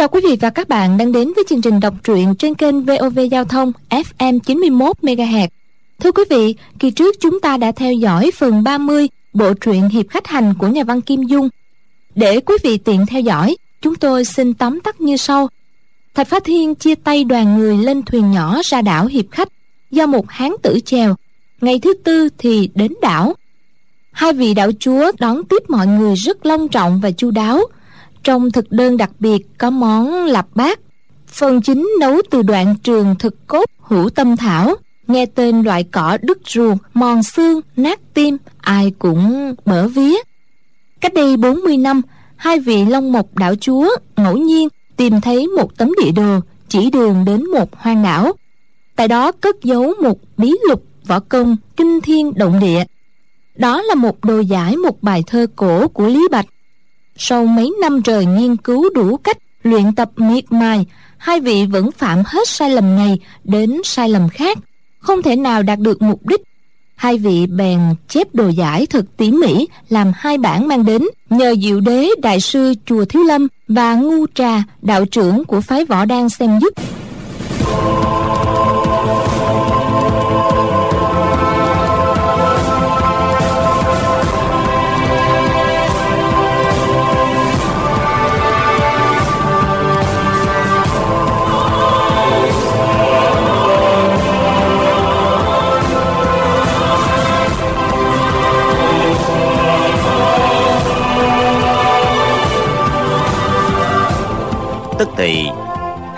[0.00, 2.84] Chào quý vị và các bạn đang đến với chương trình đọc truyện trên kênh
[2.84, 5.48] VOV Giao thông FM 91 MHz.
[6.00, 10.08] Thưa quý vị, kỳ trước chúng ta đã theo dõi phần 30 bộ truyện Hiệp
[10.08, 11.48] khách hành của nhà văn Kim Dung.
[12.14, 15.48] Để quý vị tiện theo dõi, chúng tôi xin tóm tắt như sau.
[16.14, 19.48] Thạch Phá Thiên chia tay đoàn người lên thuyền nhỏ ra đảo Hiệp khách
[19.90, 21.14] do một hán tử chèo.
[21.60, 23.34] Ngày thứ tư thì đến đảo.
[24.10, 27.60] Hai vị đạo chúa đón tiếp mọi người rất long trọng và chu đáo.
[28.22, 30.80] Trong thực đơn đặc biệt có món lạp bát.
[31.26, 34.74] Phần chính nấu từ đoạn trường thực cốt hữu tâm thảo.
[35.06, 40.16] Nghe tên loại cỏ đứt ruột, mòn xương, nát tim, ai cũng bở vía.
[41.00, 42.02] Cách đây 40 năm,
[42.36, 46.90] hai vị Long Mộc đảo chúa ngẫu nhiên tìm thấy một tấm địa đồ chỉ
[46.90, 48.32] đường đến một hoang đảo.
[48.96, 52.84] Tại đó cất giấu một bí lục võ công kinh thiên động địa.
[53.54, 56.46] Đó là một đồ giải một bài thơ cổ của Lý Bạch.
[57.22, 60.86] Sau mấy năm trời nghiên cứu đủ cách luyện tập miệt mài,
[61.18, 64.58] hai vị vẫn phạm hết sai lầm này đến sai lầm khác,
[64.98, 66.40] không thể nào đạt được mục đích.
[66.94, 71.54] Hai vị bèn chép đồ giải thật tỉ mỉ làm hai bản mang đến nhờ
[71.62, 76.04] diệu đế đại sư chùa Thiếu Lâm và ngu trà đạo trưởng của phái võ
[76.04, 76.72] đan xem giúp.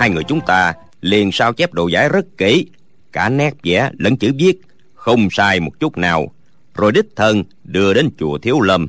[0.02, 2.66] Hai người chúng ta liền sao chép đồ giải rất kỹ.
[3.12, 4.60] Cả nét vẽ lẫn chữ viết
[4.94, 6.32] không sai một chút nào.
[6.74, 8.86] Rồi đích thân đưa đến chùa thiếu lâm.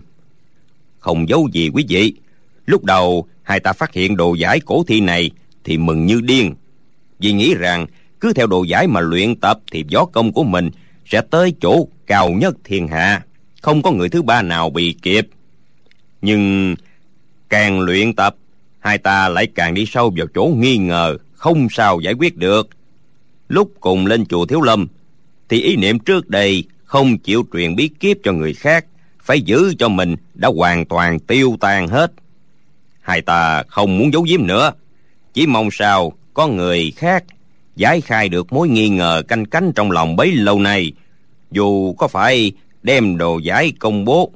[0.99, 2.13] Không giấu gì quý vị,
[2.65, 5.31] lúc đầu hai ta phát hiện đồ giải cổ thi này
[5.63, 6.55] thì mừng như điên.
[7.19, 7.85] Vì nghĩ rằng
[8.19, 10.69] cứ theo đồ giải mà luyện tập thì võ công của mình
[11.05, 13.21] sẽ tới chỗ cao nhất thiên hạ.
[13.61, 15.27] Không có người thứ ba nào bị kịp.
[16.21, 16.75] Nhưng
[17.49, 18.35] càng luyện tập
[18.83, 22.69] hai ta lại càng đi sâu vào chỗ nghi ngờ, không sao giải quyết được.
[23.47, 24.87] Lúc cùng lên chùa thiếu lâm,
[25.49, 28.85] thì ý niệm trước đây không chịu truyền bí kíp cho người khác,
[29.21, 32.11] phải giữ cho mình đã hoàn toàn tiêu tan hết.
[33.01, 34.71] Hai ta không muốn giấu giếm nữa,
[35.33, 37.23] chỉ mong sao có người khác
[37.75, 40.91] giải khai được mối nghi ngờ canh cánh trong lòng bấy lâu nay,
[41.51, 42.51] dù có phải
[42.81, 44.31] đem đồ giải công bố,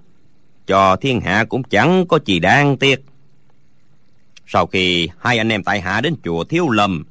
[0.67, 3.03] cho thiên hạ cũng chẳng có gì đáng tiếc
[4.47, 7.03] sau khi hai anh em tại hạ đến chùa thiếu lâm,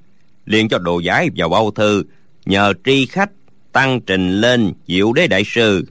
[0.45, 2.05] liền cho đồ giải vào bao thư,
[2.47, 3.31] nhờ tri khách
[3.73, 5.85] tăng trình lên diệu đế đại sư.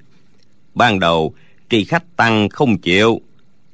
[0.74, 1.34] Ban đầu,
[1.70, 3.22] tri khách tăng không chịu,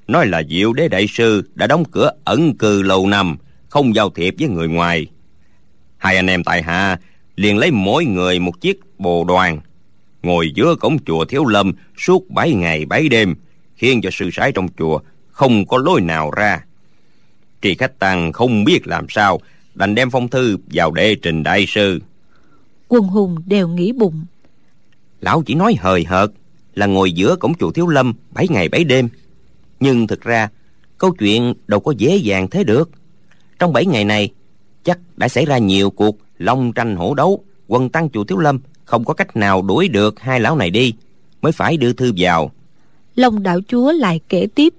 [0.08, 3.38] nói là diệu đế đại sư đã đóng cửa ẩn cư lâu năm,
[3.70, 5.08] không giao thiệp với người ngoài.
[5.98, 7.00] Hai anh em tại hạ
[7.36, 9.60] liền lấy mỗi người một chiếc bồ đoàn,
[10.24, 13.36] ngồi giữa cổng chùa thiếu lâm suốt bảy ngày bảy đêm,
[13.76, 15.00] khiến cho sư sãi trong chùa
[15.32, 16.60] không có lối nào ra
[17.62, 19.40] tri khách tăng không biết làm sao
[19.76, 22.00] đành đem phong thư vào đệ trình đại sư
[22.88, 24.26] Quân hùng đều nghĩ bụng.
[25.22, 26.32] lão chỉ nói hời hợt
[26.76, 29.10] là ngồi giữa cổng chùa thiếu lâm bảy ngày bảy đêm
[29.80, 30.50] nhưng thực ra
[30.98, 32.90] câu chuyện đâu có dễ dàng thế được
[33.60, 34.30] trong bảy ngày này
[34.84, 38.60] chắc đã xảy ra nhiều cuộc long tranh hổ đấu quân tăng chùa thiếu lâm
[38.86, 40.94] không có cách nào đuổi được hai lão này đi
[41.42, 42.52] mới phải đưa thư vào
[43.16, 44.74] Long đạo chúa lại kể tiếp.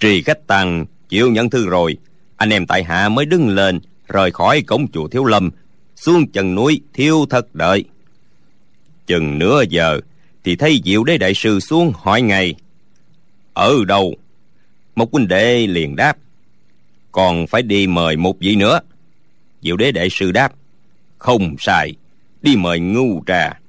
[0.00, 1.96] trì khách tăng chịu nhận thư rồi.
[2.36, 5.50] Anh em tại hạ mới đứng lên, rời khỏi cổng chùa thiếu lâm,
[5.96, 7.84] xuống chân núi thiếu thất đợi.
[9.06, 10.00] Chừng nửa giờ
[10.44, 12.54] thì thấy diệu đế đại sư xuống hỏi ngay,
[13.52, 14.14] ở đâu?
[14.94, 16.16] Một huynh đệ liền đáp,
[17.12, 18.80] còn phải đi mời một vị nữa.
[19.62, 20.52] Diệu đế đại sư đáp,
[21.18, 21.94] không sai,
[22.42, 23.60] đi mời ngu trà.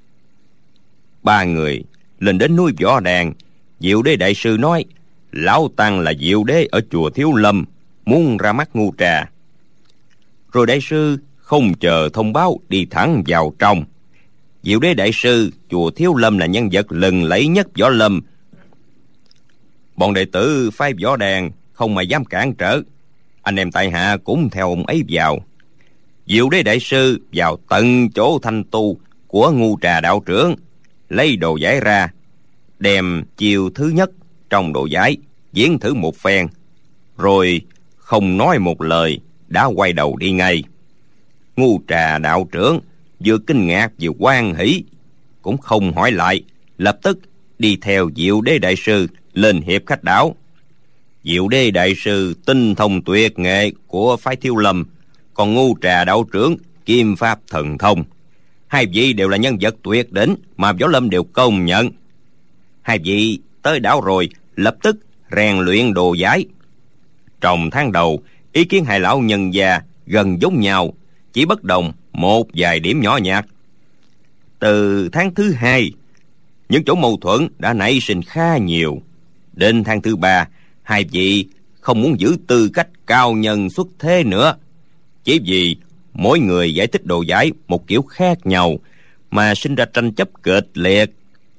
[1.22, 1.84] Ba người
[2.18, 3.32] lên đến núi võ đàn.
[3.80, 4.84] Diệu đế đại sư nói
[5.36, 7.64] lão tăng là diệu đế ở chùa thiếu lâm,
[8.04, 9.30] muốn ra mắt ngu trà.
[10.52, 13.84] Rồi đại sư không chờ thông báo đi thẳng vào trong.
[14.62, 18.20] Diệu đế đại sư, chùa thiếu lâm là nhân vật lừng lẫy nhất võ lâm.
[19.96, 22.82] Bọn đệ tử phái võ đàn không mà dám cản trở.
[23.42, 25.38] Anh em tại hạ cũng theo ông ấy vào.
[26.26, 30.54] Diệu đế đại sư vào tận chỗ thanh tu của ngu trà đạo trưởng,
[31.08, 32.08] lấy đồ giải ra,
[32.78, 34.10] đem chiều thứ nhất
[34.50, 35.16] trong đồ giải
[35.56, 36.46] diễn thử một phen,
[37.16, 37.60] rồi
[37.96, 40.62] không nói một lời, đã quay đầu đi ngay.
[41.56, 42.80] Ngu trà đạo trưởng
[43.24, 44.84] vừa kinh ngạc vừa quan hỷ,
[45.42, 46.42] cũng không hỏi lại,
[46.78, 47.18] lập tức
[47.58, 50.36] đi theo diệu đế đại sư lên hiệp khách đảo.
[51.24, 54.84] Diệu đế đại sư tinh thông tuyệt nghệ của phái thiêu lâm,
[55.34, 58.04] còn ngu trà đạo trưởng kim pháp thần thông.
[58.66, 61.90] Hai vị đều là nhân vật tuyệt đỉnh mà võ lâm đều công nhận.
[62.82, 64.96] Hai vị tới đảo rồi, lập tức
[65.30, 66.46] rèn luyện đồ giái
[67.40, 70.94] trong tháng đầu, ý kiến hai lão nhân già gần giống nhau,
[71.32, 73.46] chỉ bất đồng một vài điểm nhỏ nhặt.
[74.58, 75.90] Từ tháng thứ hai,
[76.68, 79.02] những chỗ mâu thuẫn đã nảy sinh khá nhiều.
[79.52, 80.48] Đến tháng thứ ba,
[80.82, 81.46] hai vị
[81.80, 84.56] không muốn giữ tư cách cao nhân xuất thế nữa.
[85.24, 85.76] Chỉ vì
[86.12, 88.78] mỗi người giải thích đồ giải một kiểu khác nhau
[89.30, 91.10] mà sinh ra tranh chấp kịch liệt.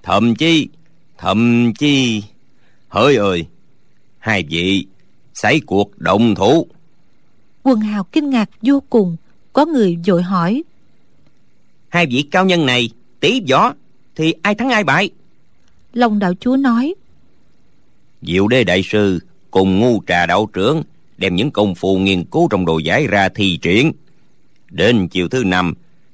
[0.04, 0.68] Thậm chí
[1.18, 2.24] thậm chí,
[2.88, 3.46] hỡi ơi
[4.28, 4.86] hai vị.
[5.34, 6.68] Xảy cuộc động thủ.
[7.64, 9.18] Quần hào kinh ngạc vô cùng
[9.54, 10.64] có người vội hỏi.
[11.90, 12.90] Hai vị cao nhân này
[13.20, 13.74] tí võ
[14.16, 15.10] thì ai thắng ai bại?
[15.94, 16.96] Long đạo chúa nói.
[18.22, 19.20] Diệu đế đại sư
[19.52, 20.84] cùng ngu trà đạo trưởng
[21.18, 23.92] đem những công phu nghiên cứu trong đồ giải ra thi triển.
[24.70, 25.74] Đến chiều thứ năm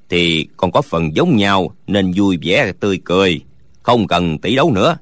[0.10, 3.42] thì còn có phần giống nhau nên vui vẻ tươi cười
[3.82, 4.98] không cần tỷ đấu nữa.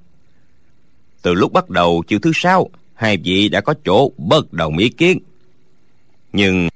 [1.22, 2.69] Từ lúc bắt đầu chiều thứ sáu
[3.01, 5.19] hai vị đã có chỗ bất đồng ý kiến.
[6.33, 6.69] Nhưng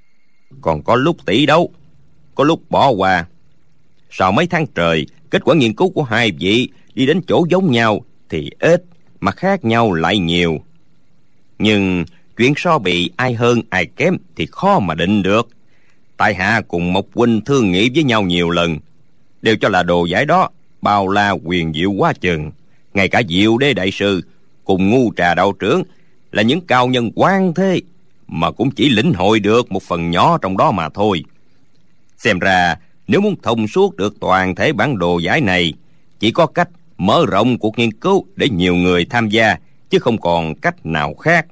[0.61, 1.69] còn có lúc tỷ đấu,
[2.35, 3.25] có lúc bỏ qua.
[4.09, 7.71] Sau mấy tháng trời, kết quả nghiên cứu của hai vị đi đến chỗ giống
[7.71, 8.83] nhau thì ít
[9.19, 10.57] mà khác nhau lại nhiều.
[11.59, 12.05] Nhưng
[12.37, 15.47] chuyện so bị ai hơn ai kém thì khó mà định được.
[16.17, 18.77] Tại hạ cùng Mộc huynh thương nghĩ với nhau nhiều lần,
[19.41, 20.49] đều cho là đồ giải đó
[20.81, 22.51] bao la quyền diệu quá chừng.
[22.93, 24.21] Ngay cả diệu đế đại sư
[24.63, 25.83] cùng ngu trà đạo trưởng
[26.35, 27.81] là những cao nhân quan thế,
[28.27, 31.23] mà cũng chỉ lĩnh hội được một phần nhỏ trong đó mà thôi.
[32.17, 32.75] Xem ra,
[33.07, 35.73] nếu muốn thông suốt được toàn thể bản đồ giải này,
[36.19, 39.57] chỉ có cách mở rộng cuộc nghiên cứu để nhiều người tham gia,
[39.89, 41.45] chứ không còn cách nào khác.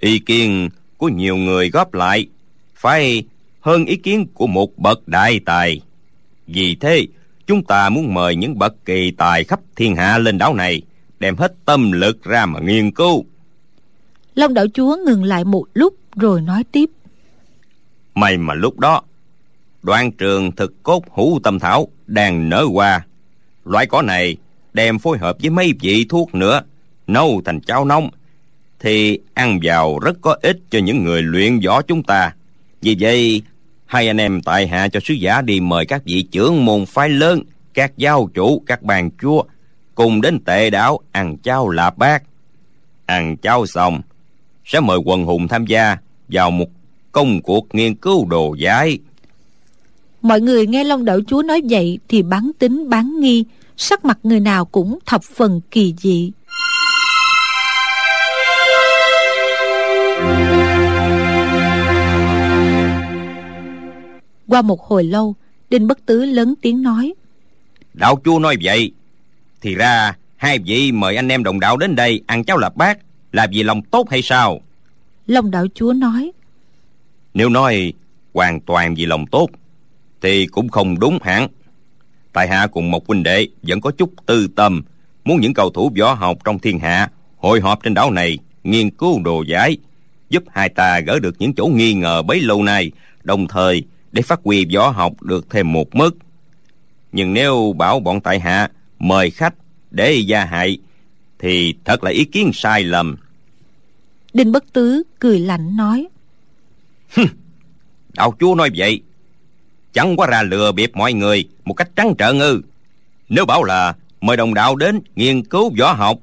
[0.00, 2.26] Ý kiến của nhiều người góp lại
[2.74, 3.24] phải
[3.60, 5.80] hơn ý kiến của một bậc đại tài.
[6.46, 7.06] Vì thế,
[7.46, 10.82] chúng ta muốn mời những bậc kỳ tài khắp thiên hạ lên đảo này,
[11.18, 13.26] đem hết tâm lực ra mà nghiên cứu
[14.38, 16.90] long đạo chúa ngừng lại một lúc rồi nói tiếp.
[18.14, 19.02] May mà lúc đó
[19.82, 23.06] đoạn trường thực cốt hữu tâm thảo đang nở hoa.
[23.64, 24.36] Loại cỏ này
[24.72, 26.62] đem phối hợp với mấy vị thuốc nữa,
[27.06, 28.10] nấu thành cháo nóng,
[28.80, 32.34] thì ăn vào rất có ích cho những người luyện võ chúng ta.
[32.82, 33.42] Vì vậy,
[33.86, 37.08] hai anh em tại hạ cho sứ giả đi mời các vị trưởng môn phái
[37.08, 37.42] lớn,
[37.74, 39.42] các giáo chủ, các bàn chúa
[39.94, 42.22] cùng đến tệ đảo ăn cháo lạp bát.
[43.06, 44.00] Ăn cháo xong
[44.68, 45.96] sẽ mời quần hùng tham gia
[46.28, 46.66] vào một
[47.12, 48.98] công cuộc nghiên cứu đồ giải.
[50.22, 53.44] Mọi người nghe long đảo chúa nói vậy thì bán tính bán nghi
[53.76, 56.32] sắc mặt người nào cũng thập phần kỳ dị.
[64.48, 65.34] Qua một hồi lâu
[65.70, 67.14] đinh bất tứ lớn tiếng nói
[67.94, 68.92] đạo chúa nói vậy
[69.60, 72.98] thì ra hai vị mời anh em đồng đạo đến đây ăn cháo lạp bát
[73.32, 74.60] là vì lòng tốt hay sao?
[75.26, 76.32] Long đạo chúa nói.
[77.34, 77.92] Nếu nói
[78.34, 79.48] hoàn toàn vì lòng tốt
[80.22, 81.48] thì cũng không đúng hẳn.
[82.32, 84.82] Tại hạ cùng một huynh đệ vẫn có chút tư tâm
[85.24, 88.90] muốn những cầu thủ võ học trong thiên hạ hội họp trên đảo này nghiên
[88.90, 89.76] cứu đồ giải
[90.30, 92.90] giúp hai ta gỡ được những chỗ nghi ngờ bấy lâu nay
[93.22, 93.82] đồng thời
[94.12, 96.16] để phát huy võ học được thêm một mức.
[97.12, 99.54] Nhưng nếu bảo bọn tại hạ mời khách
[99.90, 100.78] để gia hại
[101.38, 103.16] thì thật là ý kiến sai lầm.
[104.32, 106.08] Đinh bất tứ cười lạnh nói.
[108.12, 109.00] Đạo chúa nói vậy.
[109.92, 112.62] Chẳng quá ra lừa bịp mọi người một cách trắng trợn ư.
[113.28, 116.18] Nếu bảo là mời đồng đạo đến nghiên cứu võ học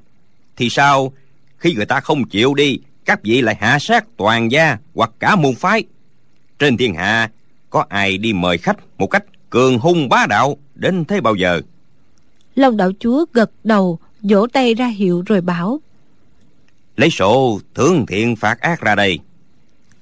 [0.56, 1.12] thì sao
[1.58, 5.36] khi người ta không chịu đi các vị lại hạ sát toàn gia hoặc cả
[5.36, 5.84] môn phái?
[6.58, 7.30] Trên thiên hạ
[7.70, 11.60] có ai đi mời khách một cách cường hung bá đạo đến thế bao giờ?
[12.54, 15.80] Long đạo chúa gật đầu vỗ tay ra hiệu rồi bảo
[16.96, 19.18] lấy sổ thưởng thiện phạt ác ra đây.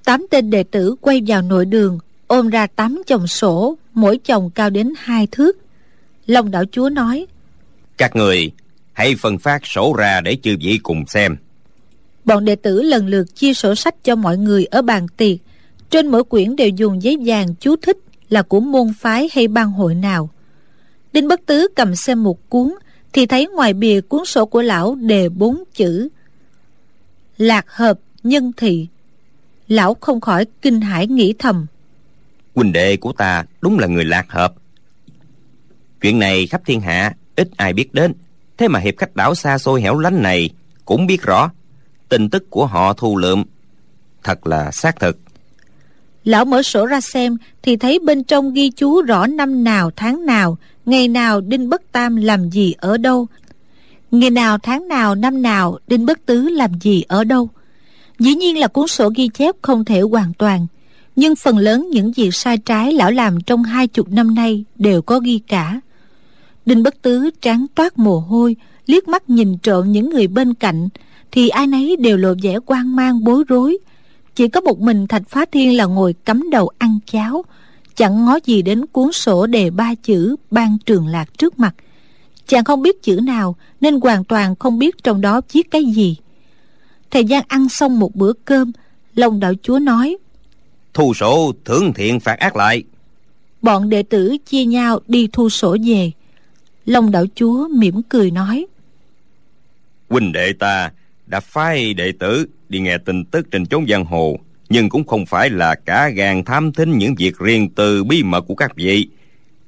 [0.05, 4.51] Tám tên đệ tử quay vào nội đường ôm ra tám chồng sổ mỗi chồng
[4.55, 5.59] cao đến hai thước.
[6.27, 7.27] Long đạo chúa nói
[7.99, 8.51] các người
[8.93, 11.37] hãy phân phát sổ ra để chư vị cùng xem.
[12.25, 15.39] Bọn đệ tử lần lượt chia sổ sách cho mọi người ở bàn tiệc.
[15.91, 19.71] Trên mỗi quyển đều dùng giấy vàng chú thích là của môn phái hay bang
[19.71, 20.31] hội nào.
[21.13, 22.75] Đinh bất tứ cầm xem một cuốn
[23.15, 26.09] thì thấy ngoài bìa cuốn sổ của lão đề bốn chữ.
[27.39, 28.87] Lạc hợp nhân thị.
[29.69, 31.67] Lão không khỏi kinh hãi nghĩ thầm.
[32.55, 34.55] Huynh đệ của ta đúng là người lạc hợp.
[36.01, 38.15] Chuyện này khắp thiên hạ ít ai biết đến.
[38.57, 40.51] Thế mà hiệp khách đảo xa xôi hẻo lánh này
[40.85, 41.51] cũng biết rõ.
[42.09, 43.45] Tin tức của họ thu lượm.
[44.23, 45.19] Thật là xác thực.
[46.25, 50.27] Lão mở sổ ra xem thì thấy bên trong ghi chú rõ năm nào tháng
[50.27, 53.27] nào ngày nào đinh bất tam làm gì ở đâu?
[54.11, 57.49] Ngày nào tháng nào, năm nào, đinh bất tứ làm gì ở đâu?
[58.19, 60.67] Dĩ nhiên là cuốn sổ ghi chép không thể hoàn toàn,
[61.17, 65.03] nhưng phần lớn những việc sai trái lão làm trong hai chục năm nay đều
[65.03, 65.81] có ghi cả.
[66.67, 70.89] Đinh bất tứ trán toát mồ hôi, liếc mắt nhìn trộm những người bên cạnh,
[71.31, 73.79] thì ai nấy đều lộ vẻ quan mang bối rối.
[74.35, 77.45] Chỉ có một mình thạch phá thiên là ngồi cắm đầu ăn cháo
[77.97, 81.75] chẳng ngó gì đến cuốn sổ đề ba chữ ban trường lạc trước mặt.
[82.47, 86.17] Chàng không biết chữ nào nên hoàn toàn không biết trong đó viết cái gì.
[87.11, 88.73] Thời gian ăn xong một bữa cơm
[89.15, 90.17] long đạo chúa nói
[90.95, 92.83] thu sổ thưởng thiện phạt ác lại.
[93.63, 96.11] Bọn đệ tử chia nhau đi thu sổ về.
[96.87, 98.67] Long đạo chúa mỉm cười nói
[100.09, 100.93] huynh đệ ta
[101.27, 104.37] đã phái đệ tử đi nghe tin tức trên chốn giang hồ
[104.69, 108.41] nhưng cũng không phải là cả gan tham thính những việc riêng tư bí mật
[108.41, 109.09] của các vị.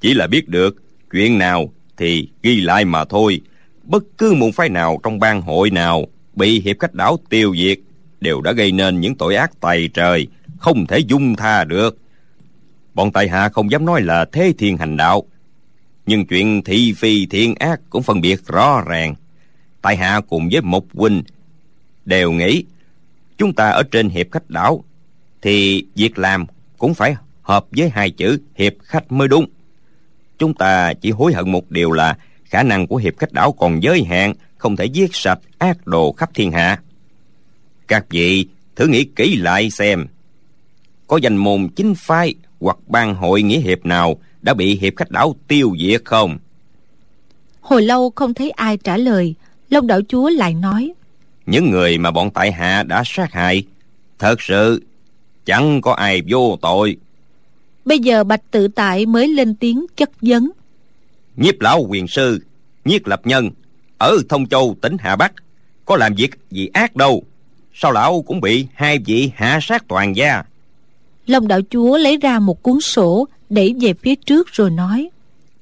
[0.00, 0.76] Chỉ là biết được,
[1.12, 3.40] chuyện nào thì ghi lại mà thôi.
[3.82, 7.78] Bất cứ môn phái nào trong bang hội nào bị hiệp khách đảo tiêu diệt
[8.20, 10.26] đều đã gây nên những tội ác tày trời,
[10.58, 11.98] không thể dung tha được.
[12.94, 15.22] Bọn tại hạ không dám nói là thế thiên hành đạo,
[16.06, 19.14] nhưng chuyện thị phi thiện ác cũng phân biệt rõ ràng.
[19.82, 21.22] Tại hạ cùng với một huynh
[22.04, 22.64] đều nghĩ
[23.38, 24.84] chúng ta ở trên hiệp khách đảo,
[25.42, 26.46] thì việc làm
[26.78, 29.46] cũng phải hợp với hai chữ hiệp khách mới đúng.
[30.38, 33.82] Chúng ta chỉ hối hận một điều là khả năng của hiệp khách đảo còn
[33.82, 36.80] giới hạn, không thể giết sạch ác đồ khắp thiên hạ.
[37.88, 40.06] Các vị thử nghĩ kỹ lại xem,
[41.06, 45.10] có danh môn chính phái hoặc ban hội nghĩa hiệp nào đã bị hiệp khách
[45.10, 46.38] đảo tiêu diệt không?
[47.60, 49.34] Hồi lâu không thấy ai trả lời,
[49.70, 50.92] long đảo chúa lại nói
[51.46, 53.64] những người mà bọn tại hạ đã sát hại
[54.18, 54.82] thật sự
[55.44, 56.96] chẳng có ai vô tội.
[57.84, 60.50] Bây giờ bạch tự tại mới lên tiếng chất vấn.
[61.36, 62.40] Nhiếp lão quyền sư
[62.84, 63.50] nhiếp lập nhân
[63.98, 65.32] ở thông châu tỉnh hà bắc
[65.84, 67.22] có làm việc gì ác đâu.
[67.74, 70.42] Sao lão cũng bị hai vị hạ sát toàn gia?
[71.26, 75.08] Long đạo chúa lấy ra một cuốn sổ đẩy về phía trước rồi nói.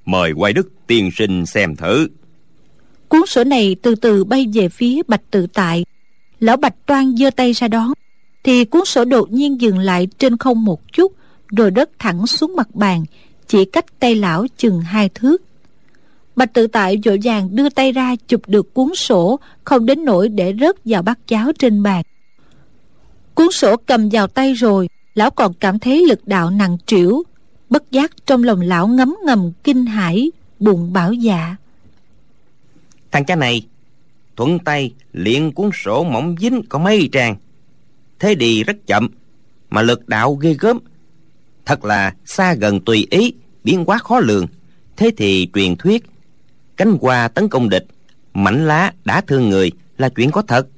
[0.05, 2.09] Mời quay đức tiên sinh xem thử
[3.14, 5.85] cuốn sổ này từ từ bay về phía bạch tự tại.
[6.40, 7.92] Lão bạch toan giơ tay ra đón
[8.44, 11.12] thì cuốn sổ đột nhiên dừng lại trên không một chút,
[11.56, 13.04] rồi đất thẳng xuống mặt bàn,
[13.49, 15.42] chỉ cách tay lão chừng hai thước.
[16.37, 20.28] Bạch tự tại vội vàng đưa tay ra chụp được cuốn sổ, không đến nỗi
[20.28, 22.02] để rớt vào bát cháo trên bàn.
[23.35, 27.23] Cuốn sổ cầm vào tay rồi, lão còn cảm thấy lực đạo nặng trĩu,
[27.71, 31.56] bất giác trong lòng lão ngấm ngầm kinh hãi bụng bảo dạ
[33.14, 33.66] thằng cha này,
[34.37, 37.37] thuận tay liền cuốn sổ mỏng dính có mấy trang.
[38.18, 39.09] Thế đi rất chậm,
[39.71, 40.78] mà lực đạo ghê gớm.
[41.64, 44.47] Thật là xa gần tùy ý, biến quá khó lường.
[44.97, 46.04] Thế thì truyền thuyết,
[46.76, 47.87] cánh hoa tấn công địch,
[48.35, 50.68] mảnh lá đã thương người là chuyện có thật.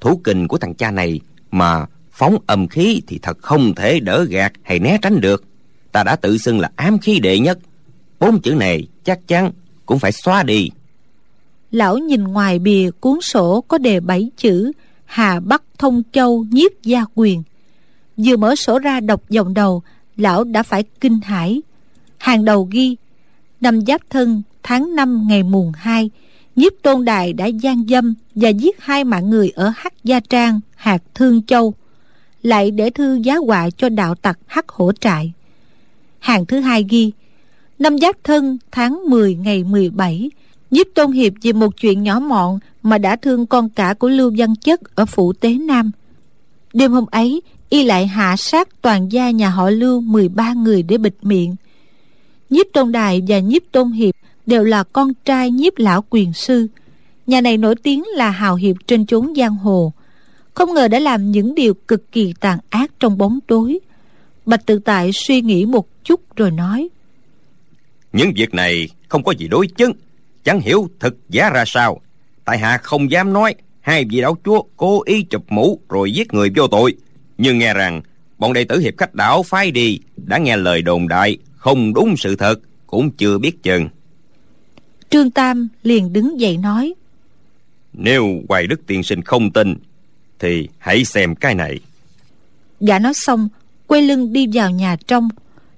[0.00, 4.24] Thủ kình của thằng cha này mà phóng âm khí thì thật không thể đỡ
[4.24, 5.44] gạt hay né tránh được.
[5.92, 7.58] Ta đã tự xưng là ám khí đệ nhất.
[8.20, 9.52] Bốn chữ này chắc chắn
[9.86, 10.70] cũng phải xóa đi
[11.72, 14.72] lão nhìn ngoài bìa cuốn sổ có đề bảy chữ,
[15.04, 17.42] hà bắc thông châu nhiếp gia quyền.
[18.16, 19.82] Vừa mở sổ ra đọc dòng đầu,
[20.16, 21.62] lão đã phải kinh hãi.
[22.18, 22.96] Hàng đầu ghi,
[23.60, 26.10] năm giáp thân, tháng năm ngày mùng hai,
[26.56, 30.60] nhiếp tôn đài đã gian dâm và giết hai mạng người ở hắc gia trang
[30.76, 31.74] hạt thương châu,
[32.42, 35.32] lại để thư giá họa cho đạo tặc hắc hổ trại.
[36.18, 37.12] Hàng thứ hai ghi,
[37.78, 40.30] năm giáp thân, tháng 10 ngày 17
[40.72, 44.32] nhiếp tôn hiệp vì một chuyện nhỏ mọn mà đã thương con cả của lưu
[44.36, 45.90] văn chất ở phủ tế nam.
[46.72, 50.98] Đêm hôm ấy, y lại hạ sát toàn gia nhà họ lưu 13 người để
[50.98, 51.56] bịt miệng.
[52.50, 54.14] Nhiếp tôn đài và nhiếp tôn hiệp
[54.46, 56.66] đều là con trai nhiếp lão quyền sư.
[57.26, 59.92] Nhà này nổi tiếng là hào hiệp trên chốn giang hồ.
[60.54, 63.78] Không ngờ đã làm những điều cực kỳ tàn ác trong bóng tối.
[64.46, 66.88] Bạch tự tại suy nghĩ một chút rồi nói,
[68.12, 69.92] những việc này không có gì đối chứng
[70.44, 72.00] chẳng hiểu thực giá ra sao.
[72.44, 76.34] Tại hạ không dám nói hai vị đảo chúa cố ý chụp mũ rồi giết
[76.34, 76.94] người vô tội.
[77.38, 78.02] Nhưng nghe rằng
[78.38, 82.16] bọn đệ tử hiệp khách đảo phái đi đã nghe lời đồn đại không đúng
[82.16, 83.88] sự thật cũng chưa biết chừng.
[85.10, 86.94] Trương tam liền đứng dậy nói
[87.92, 89.74] nếu hoài đức tiên sinh không tin
[90.38, 91.80] thì hãy xem cái này.
[92.80, 93.48] Gã nói xong
[93.86, 95.28] quay lưng đi vào nhà trong.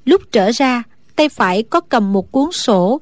[0.05, 0.83] Lúc trở ra
[1.17, 3.01] tay phải có cầm một cuốn sổ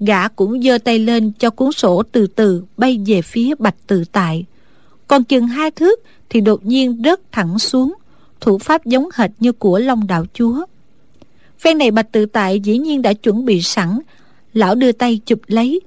[0.00, 4.04] gã cũng giơ tay lên cho cuốn sổ từ từ bay về phía bạch tự
[4.12, 4.44] tại.
[5.08, 6.00] Còn chừng hai thước
[6.30, 7.94] thì đột nhiên rớt thẳng xuống,
[8.40, 10.64] thủ pháp giống hệt như của long đạo chúa.
[11.58, 13.98] Phen này bạch tự tại dĩ nhiên đã chuẩn bị sẵn,
[14.52, 15.80] lão đưa tay chụp lấy.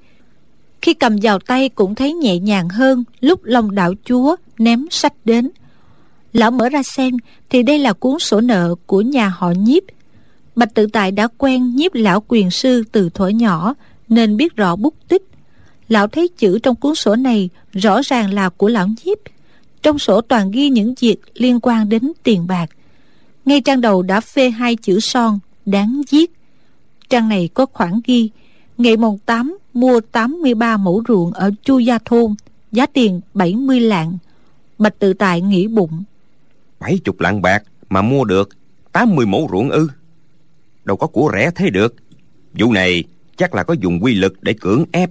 [0.82, 5.14] Khi cầm vào tay cũng thấy nhẹ nhàng hơn lúc long đạo chúa ném sách
[5.24, 5.50] đến.
[6.32, 7.16] Lão mở ra xem
[7.50, 9.82] thì đây là cuốn sổ nợ của nhà họ nhiếp.
[10.56, 13.74] Bạch tự tại đã quen nhiếp lão quyền sư từ thuở nhỏ
[14.10, 15.22] nên biết rõ bút tích.
[15.88, 19.18] Lão thấy chữ trong cuốn sổ này rõ ràng là của lão nhiếp.
[19.82, 22.70] Trong sổ toàn ghi những việc liên quan đến tiền bạc.
[23.44, 26.30] Ngay trang đầu đã phê hai chữ son, đáng giết
[27.10, 28.30] trang này có khoản ghi,
[28.78, 32.34] ngày mồng 8 mua 83 mẫu ruộng ở Chu Gia Thôn,
[32.72, 34.18] giá tiền 70 lạng.
[34.78, 36.02] Bạch tự tại nghĩ bụng.
[36.80, 38.48] Bảy chục lạng bạc mà mua được
[38.92, 39.88] 80 mẫu ruộng ư?
[40.84, 41.94] Đâu có của rẻ thế được.
[42.58, 43.04] Vụ này
[43.40, 45.10] chắc là có dùng quy lực để cưỡng ép.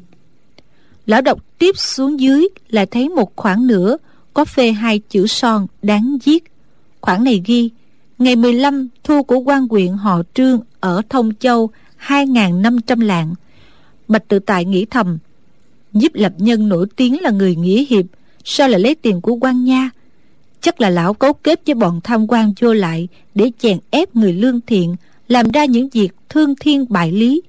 [1.06, 3.98] Lão đọc tiếp xuống dưới lại thấy một khoảng nữa
[4.34, 6.44] có phê hai chữ son đáng giết
[7.02, 7.70] khoảng này ghi,
[8.18, 11.70] ngày 15 thu của quan huyện họ trương ở thông châu
[12.08, 13.34] 2.500 lạng.
[14.08, 15.18] Bạch tự tại nghĩ thầm
[15.94, 18.06] giúp lập nhân nổi tiếng là người nghĩa hiệp,
[18.44, 19.90] sao lại lấy tiền của quan nha?
[20.62, 24.34] Chắc là lão cấu kết với bọn tham quan vô lại để chèn ép người
[24.34, 24.96] lương thiện,
[25.28, 27.42] làm ra những việc thương thiên bại lý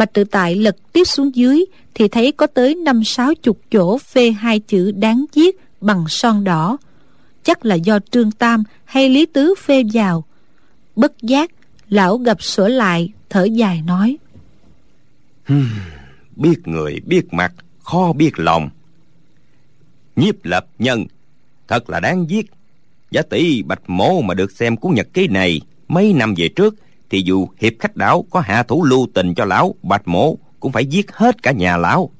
[0.00, 1.64] bạch tự tại lật tiếp xuống dưới
[1.94, 6.44] thì thấy có tới năm sáu chục chỗ phê hai chữ đáng giết bằng son
[6.44, 6.76] đỏ.
[7.42, 10.24] Chắc là do trương tam hay lý tứ phê vào.
[10.96, 11.50] Bất giác,
[11.88, 14.16] lão gặp sửa lại, thở dài nói.
[16.36, 17.52] Biết người, biết mặt,
[17.82, 18.70] khó biết lòng.
[20.16, 21.06] Nhiếp lập nhân,
[21.68, 22.46] thật là đáng giết.
[23.10, 26.74] Giá tỷ bạch mổ mà được xem cuốn nhật ký này mấy năm về trước
[27.10, 30.72] thì dù hiệp khách đảo có hạ thủ lưu tình cho lão bạch mổ cũng
[30.72, 32.10] phải giết hết cả nhà lão.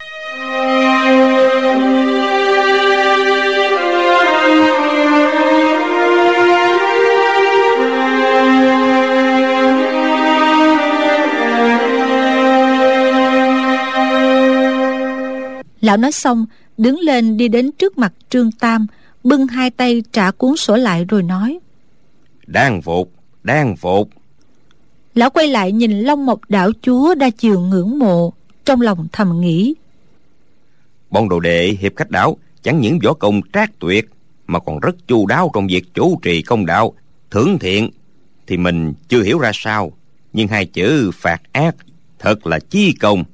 [15.81, 18.87] Lão nói xong đứng lên đi đến trước mặt trương tam
[19.25, 21.59] bưng hai tay trả cuốn sổ lại rồi nói.
[22.47, 24.11] Đang phục đang phục
[25.15, 28.33] lão quay lại nhìn long mộc đảo chúa đa chiều ngưỡng mộ,
[28.65, 29.75] trong lòng thầm nghĩ.
[31.11, 34.09] Bọn đồ đệ hiệp khách đảo, chẳng những võ công trác tuyệt,
[34.47, 36.95] mà còn rất chu đáo trong việc chủ trì công đạo,
[37.31, 37.91] thưởng thiện.
[38.47, 39.93] Thì mình chưa hiểu ra sao,
[40.33, 41.77] nhưng hai chữ phạt ác
[42.19, 43.25] thật là chi công.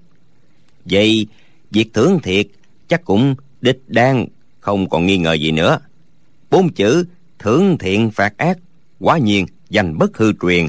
[0.85, 1.27] Vậy,
[1.71, 2.47] việc thưởng thiệt
[2.89, 4.27] chắc cũng đích đang
[4.61, 5.79] không còn nghi ngờ gì nữa.
[6.51, 7.05] Bốn chữ
[7.39, 8.59] thưởng thiện phạt ác
[9.01, 10.69] quá nhiên, danh bất hư truyền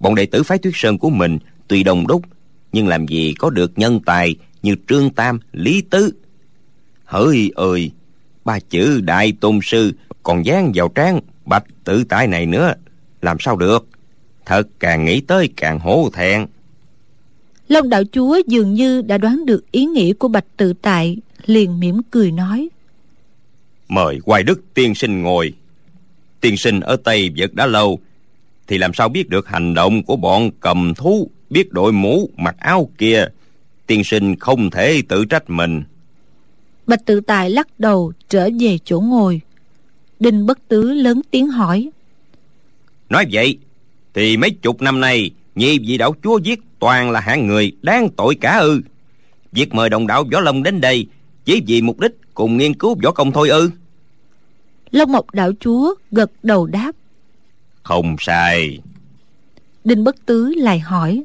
[0.00, 2.22] bọn đệ tử phái tuyết sơn của mình tuy đồng đúc
[2.72, 6.12] nhưng làm gì có được nhân tài như trương tam lý tứ.
[7.04, 7.90] Hỡi ơi
[8.44, 12.74] ba chữ đại tôn sư còn dán vào trán bạch tự tại này nữa
[13.22, 13.88] làm sao được?
[14.44, 16.46] Thật càng nghĩ tới càng hổ thẹn.
[17.68, 21.80] Long đạo chúa dường như đã đoán được ý nghĩ của bạch tự tại liền
[21.80, 22.68] mỉm cười nói.
[23.88, 25.52] Mời hoài đức tiên sinh ngồi.
[26.40, 28.00] Tiên sinh ở tây vật đã lâu
[28.66, 32.56] thì làm sao biết được hành động của bọn cầm thú biết đội mũ mặc
[32.58, 33.26] áo kia?
[33.86, 35.82] Tiên sinh không thể tự trách mình.
[36.86, 39.40] Bạch tự tài lắc đầu trở về chỗ ngồi.
[40.20, 41.90] Đinh bất tứ lớn tiếng hỏi.
[43.08, 43.58] Nói vậy
[44.14, 48.08] thì mấy chục năm nay nhị vị đạo chúa giết toàn là hạng người đáng
[48.16, 48.80] tội cả ư.
[49.52, 51.06] Việc mời đồng đạo võ lâm đến đây
[51.44, 53.70] chỉ vì mục đích cùng nghiên cứu võ công thôi ư.
[54.90, 56.92] Long mộc đạo chúa gật đầu đáp
[57.86, 58.78] không sai.
[59.84, 61.24] Đinh bất tứ lại hỏi.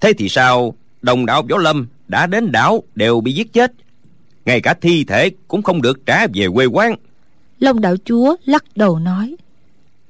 [0.00, 0.74] Thế thì sao?
[1.02, 3.72] Đồng đạo võ lâm đã đến đảo đều bị giết chết.
[4.44, 6.94] Ngay cả thi thể cũng không được trả về quê quán.
[7.58, 9.36] Long đạo chúa lắc đầu nói.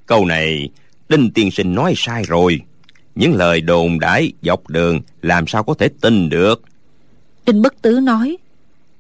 [0.07, 0.68] Câu này
[1.09, 2.61] đinh tiên sinh nói sai rồi.
[3.14, 6.62] Những lời đồn đãi dọc đường làm sao có thể tin được?
[7.46, 8.37] Đinh bất tứ nói.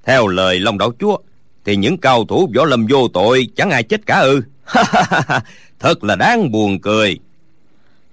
[0.04, 1.18] Theo lời long đạo chúa
[1.66, 4.42] thì những cao thủ võ lâm vô tội chẳng ai chết cả ư?
[5.78, 7.18] Thật là đáng buồn cười.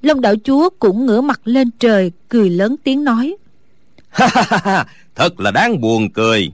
[0.01, 3.35] Long đạo chúa cũng ngửa mặt lên trời cười lớn tiếng nói.
[5.15, 6.51] Thật là đáng buồn cười.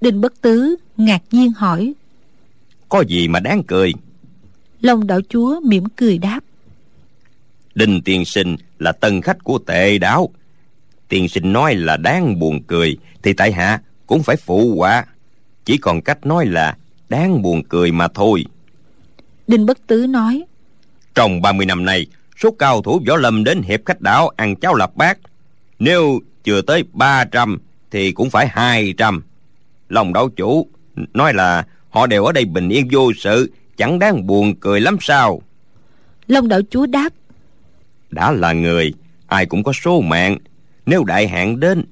[0.00, 1.92] Đinh bất tứ ngạc nhiên hỏi.
[2.88, 3.92] Có gì mà đáng cười?
[4.80, 6.40] Long đạo chúa mỉm cười đáp.
[7.74, 10.30] Đinh tiên sinh là tân khách của tệ đáo
[11.08, 15.04] tiên sinh nói là đáng buồn cười thì tại hạ cũng phải phụ họa
[15.64, 16.76] chỉ còn cách nói là
[17.08, 18.44] đáng buồn cười mà thôi.
[19.46, 20.44] Đinh bất tứ nói
[21.14, 22.06] trong 30 năm nay
[22.42, 25.18] số cao thủ võ lâm đến hiệp khách đảo ăn cháo lập bát.
[25.78, 27.58] Nếu chưa tới 300
[27.90, 29.22] thì cũng phải 200
[29.88, 30.68] lòng đảo chủ
[31.14, 34.96] nói là họ đều ở đây bình yên vô sự chẳng đáng buồn cười lắm
[35.00, 35.42] sao?
[36.26, 37.12] Long đạo chúa đáp
[38.10, 38.94] đã là người
[39.26, 40.36] ai cũng có số mạng.
[40.86, 41.84] Nếu đại hạn đến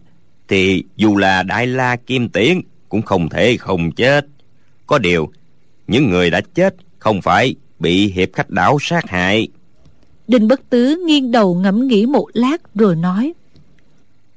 [0.48, 2.60] thì dù là đại la kim tiễn
[2.92, 4.26] cũng không thể không chết.
[4.86, 5.32] Có điều
[5.86, 9.48] những người đã chết không phải bị hiệp khách đảo sát hại.
[10.28, 13.32] Đinh bất tứ nghiêng đầu ngẫm nghĩ một lát rồi nói.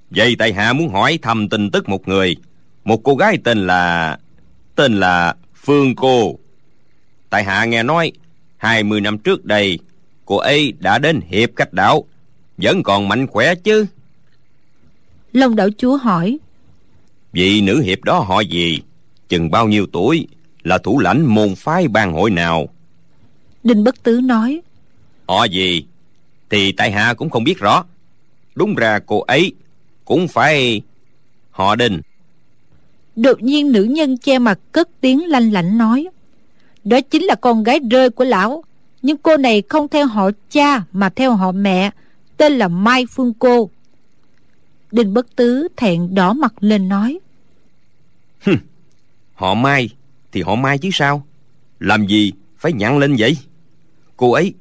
[0.09, 2.35] Vậy tại hạ muốn hỏi thăm tin tức một người.
[2.83, 4.17] Một cô gái tên là
[4.75, 6.35] tên là phương cô.
[7.29, 8.11] Tại hạ nghe nói
[8.57, 9.79] hai mươi năm trước đây
[10.25, 12.03] cô ấy đã đến hiệp khách đảo.
[12.57, 13.85] Vẫn còn mạnh khỏe chứ?
[15.33, 16.37] Long đảo chúa hỏi
[17.35, 18.81] vị nữ hiệp đó họ gì?
[19.29, 20.27] Chừng bao nhiêu tuổi?
[20.63, 22.69] Là thủ lãnh môn phái ban hội nào?
[23.63, 24.61] Đinh bất tứ nói.
[25.27, 25.85] Họ gì?
[26.49, 27.83] Thì tại hạ cũng không biết rõ.
[28.55, 29.53] Đúng ra cô ấy
[30.05, 30.81] cũng phải
[31.51, 32.01] họ đinh.
[33.15, 36.07] Đột nhiên nữ nhân che mặt cất tiếng lanh lảnh nói.
[36.83, 38.63] Đó chính là con gái rơi của lão.
[39.01, 41.91] Nhưng cô này không theo họ cha mà theo họ mẹ.
[42.37, 43.69] Tên là mai phương cô.
[44.91, 47.19] Đinh bất tứ thẹn đỏ mặt lên nói
[49.33, 49.89] họ mai
[50.31, 51.25] thì họ mai chứ sao?
[51.79, 53.37] Làm gì phải nhặn lên vậy?
[54.17, 54.53] Cô ấy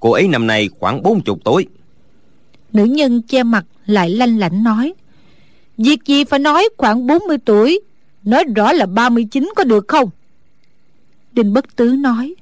[0.00, 1.66] cô ấy năm nay khoảng bốn chục tuổi.
[2.72, 4.94] Nữ nhân che mặt lại lanh lảnh nói
[5.78, 7.80] việc gì phải nói khoảng 40 tuổi?
[8.24, 10.10] Nói rõ là 39 có được không?
[11.32, 12.34] Đinh bất tứ nói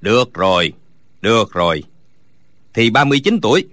[0.00, 0.72] được rồi
[1.22, 1.82] được rồi.
[2.74, 3.66] Thì 39 tuổi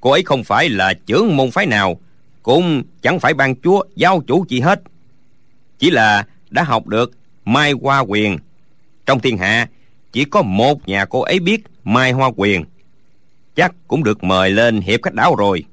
[0.00, 2.00] cô ấy không phải là trưởng môn phái nào
[2.42, 4.82] cũng chẳng phải ban chúa giáo chủ gì hết
[5.78, 7.10] chỉ là đã học được
[7.44, 8.38] mai hoa quyền.
[9.06, 9.68] Trong thiên hạ
[10.12, 12.64] chỉ có một nhà cô ấy biết mai hoa quyền.
[13.56, 15.64] Chắc cũng được mời lên hiệp khách đảo rồi.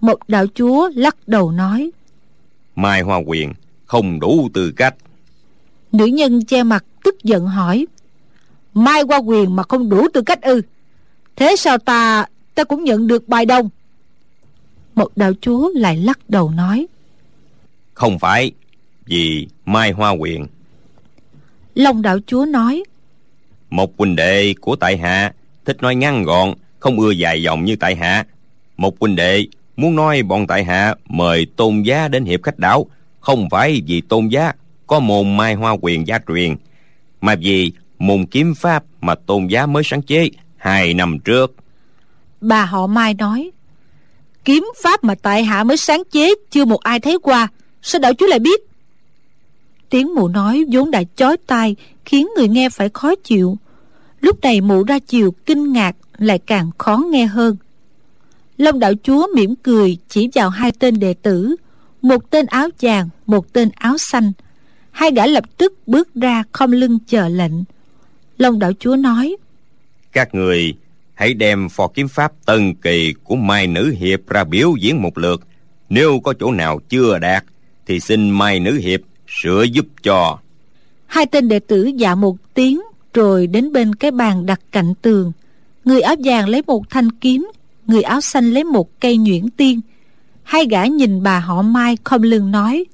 [0.00, 1.90] Một đạo chúa lắc đầu nói.
[2.76, 3.52] Mai hoa quyền
[3.84, 4.94] không đủ tư cách.
[5.92, 7.86] Nữ nhân che mặt tức giận hỏi.
[8.74, 10.62] Mai hoa quyền mà không đủ tư cách ư?
[11.36, 13.68] Thế sao ta ta cũng nhận được bài đồng?
[14.94, 16.86] Một đạo chúa lại lắc đầu nói.
[17.94, 18.52] Không phải
[19.06, 20.46] vì mai hoa quyền.
[21.74, 22.82] Long đạo chúa nói
[23.70, 25.32] một huynh đệ của tại hạ
[25.64, 28.24] thích nói ngắn gọn không ưa dài dòng như tại hạ.
[28.76, 32.86] Một huynh đệ muốn nói bọn tại hạ mời tôn giá đến hiệp khách đảo
[33.20, 34.52] không phải vì tôn giá
[34.86, 36.56] có môn mai hoa quyền gia truyền
[37.20, 41.54] mà vì môn kiếm pháp mà tôn giá mới sáng chế hai năm trước.
[42.40, 43.50] bà họ mai nói
[44.44, 47.48] kiếm pháp mà tại hạ mới sáng chế chưa một ai thấy qua
[47.82, 48.60] sao đạo chúa lại biết
[49.94, 53.58] tiếng mụ nói vốn đã chói tai, khiến người nghe phải khó chịu.
[54.20, 57.56] Lúc này mụ ra chiều kinh ngạc, lại càng khó nghe hơn.
[58.56, 61.56] Long đạo chúa mỉm cười chỉ vào hai tên đệ tử,
[62.02, 64.32] một tên áo vàng, một tên áo xanh.
[64.90, 67.52] Hai gã lập tức bước ra không lưng chờ lệnh.
[68.38, 69.36] Long đạo chúa nói,
[70.12, 70.74] các người,
[71.14, 75.18] hãy đem phò kiếm pháp tân kỳ của mai nữ hiệp ra biểu diễn một
[75.18, 75.40] lượt.
[75.88, 77.44] Nếu có chỗ nào chưa đạt,
[77.86, 79.00] thì xin mai nữ hiệp
[79.42, 80.38] sửa giúp cho.
[81.06, 82.80] Hai tên đệ tử dạ một tiếng
[83.14, 85.32] rồi đến bên cái bàn đặt cạnh tường.
[85.84, 87.50] Người áo vàng lấy một thanh kiếm,
[87.86, 89.80] người áo xanh lấy một cây nhuyễn tiên.
[90.42, 92.84] Hai gã nhìn bà họ mai không lưng nói,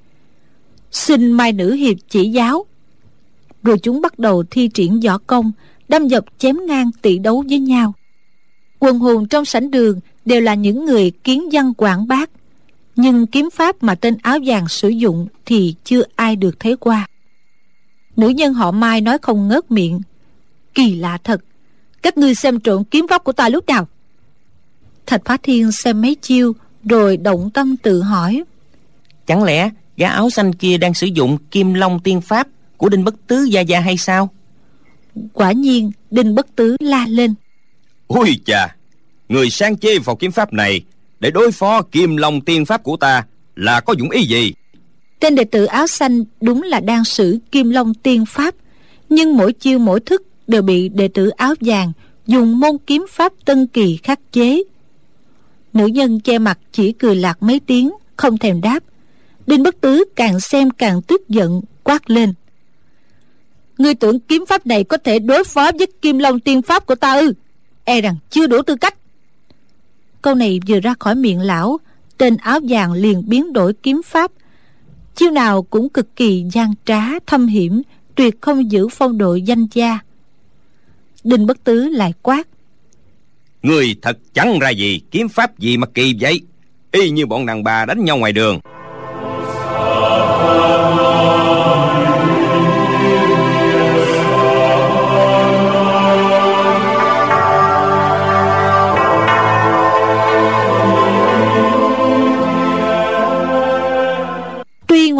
[0.90, 2.66] xin mai nữ hiệp chỉ giáo.
[3.62, 5.52] Rồi chúng bắt đầu thi triển võ công,
[5.88, 7.92] đâm dập chém ngang tỷ đấu với nhau.
[8.78, 12.30] Quần hùng trong sảnh đường đều là những người kiến văn quảng bác
[13.00, 17.06] nhưng kiếm pháp mà tên áo vàng sử dụng thì chưa ai được thấy qua.
[18.16, 20.00] Nữ nhân họ mai nói không ngớt miệng
[20.74, 21.40] kỳ lạ thật
[22.02, 23.88] các ngươi xem trộn kiếm pháp của ta lúc nào?
[25.06, 26.52] Thạch phá thiên xem mấy chiêu
[26.84, 28.42] rồi động tâm tự hỏi
[29.26, 33.04] chẳng lẽ gã áo xanh kia đang sử dụng kim long tiên pháp của đinh
[33.04, 34.30] bất tứ gia gia hay sao?
[35.32, 37.34] Quả nhiên đinh bất tứ la lên
[38.06, 38.76] ôi chà
[39.28, 40.82] người sáng chế vào kiếm pháp này
[41.20, 43.24] để đối phó kim long tiên pháp của ta
[43.56, 44.52] là có dụng ý gì?
[45.20, 48.54] Tên đệ tử áo xanh đúng là đang sử kim long tiên pháp,
[49.08, 51.92] nhưng mỗi chiêu mỗi thức đều bị đệ tử áo vàng
[52.26, 54.62] dùng môn kiếm pháp tân kỳ khắc chế.
[55.72, 58.84] Nữ nhân che mặt chỉ cười lạc mấy tiếng, không thèm đáp.
[59.46, 62.34] Đinh bất tứ càng xem càng tức giận, quát lên.
[63.78, 66.94] Ngươi tưởng kiếm pháp này có thể đối phó với kim long tiên pháp của
[66.94, 67.32] ta ư?
[67.84, 68.94] E rằng chưa đủ tư cách
[70.22, 71.80] câu này vừa ra khỏi miệng lão,
[72.18, 74.30] tên áo vàng liền biến đổi kiếm pháp.
[75.14, 77.82] Chiêu nào cũng cực kỳ gian trá, thâm hiểm,
[78.14, 79.98] tuyệt không giữ phong độ danh gia.
[81.24, 82.48] Đinh bất tứ lại quát.
[83.62, 86.40] Người thật chẳng ra gì kiếm pháp gì mà kỳ vậy.
[86.92, 88.60] Y như bọn đàn bà đánh nhau ngoài đường.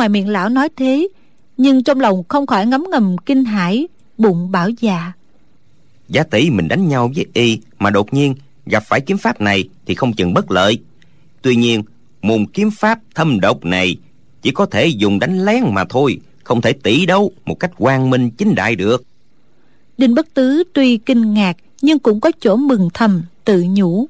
[0.00, 1.08] Ngoài miệng lão nói thế
[1.56, 3.86] nhưng trong lòng không khỏi ngấm ngầm kinh hãi
[4.18, 5.12] bụng bảo dạ
[6.08, 8.34] giá tỷ mình đánh nhau với y mà đột nhiên
[8.66, 10.78] gặp phải kiếm pháp này thì không chừng bất lợi.
[11.42, 11.82] Tuy nhiên
[12.22, 13.96] môn kiếm pháp thâm độc này
[14.42, 18.10] chỉ có thể dùng đánh lén mà thôi không thể tỷ đấu một cách quang
[18.10, 19.04] minh chính đại được.
[19.98, 24.06] Đinh bất tứ tuy kinh ngạc nhưng cũng có chỗ mừng thầm tự nhủ.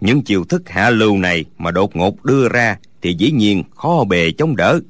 [0.00, 4.04] Những chiêu thức hạ lưu này mà đột ngột đưa ra thì dĩ nhiên khó
[4.04, 4.80] bề chống đỡ.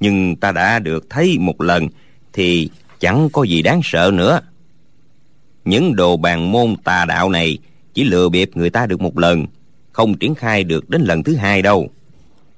[0.00, 1.88] Nhưng ta đã được thấy một lần
[2.32, 2.68] thì
[3.00, 4.40] chẳng có gì đáng sợ nữa.
[5.64, 7.58] Những đồ bàn môn tà đạo này
[7.94, 9.46] chỉ lừa bịp người ta được một lần,
[9.92, 11.88] không triển khai được đến lần thứ hai đâu.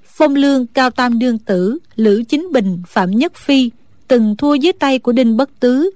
[0.05, 3.71] Phong lương cao tam đương tử, lữ chính bình, phạm nhất phi
[4.09, 5.91] từng thua dưới tay của đinh bất tứ.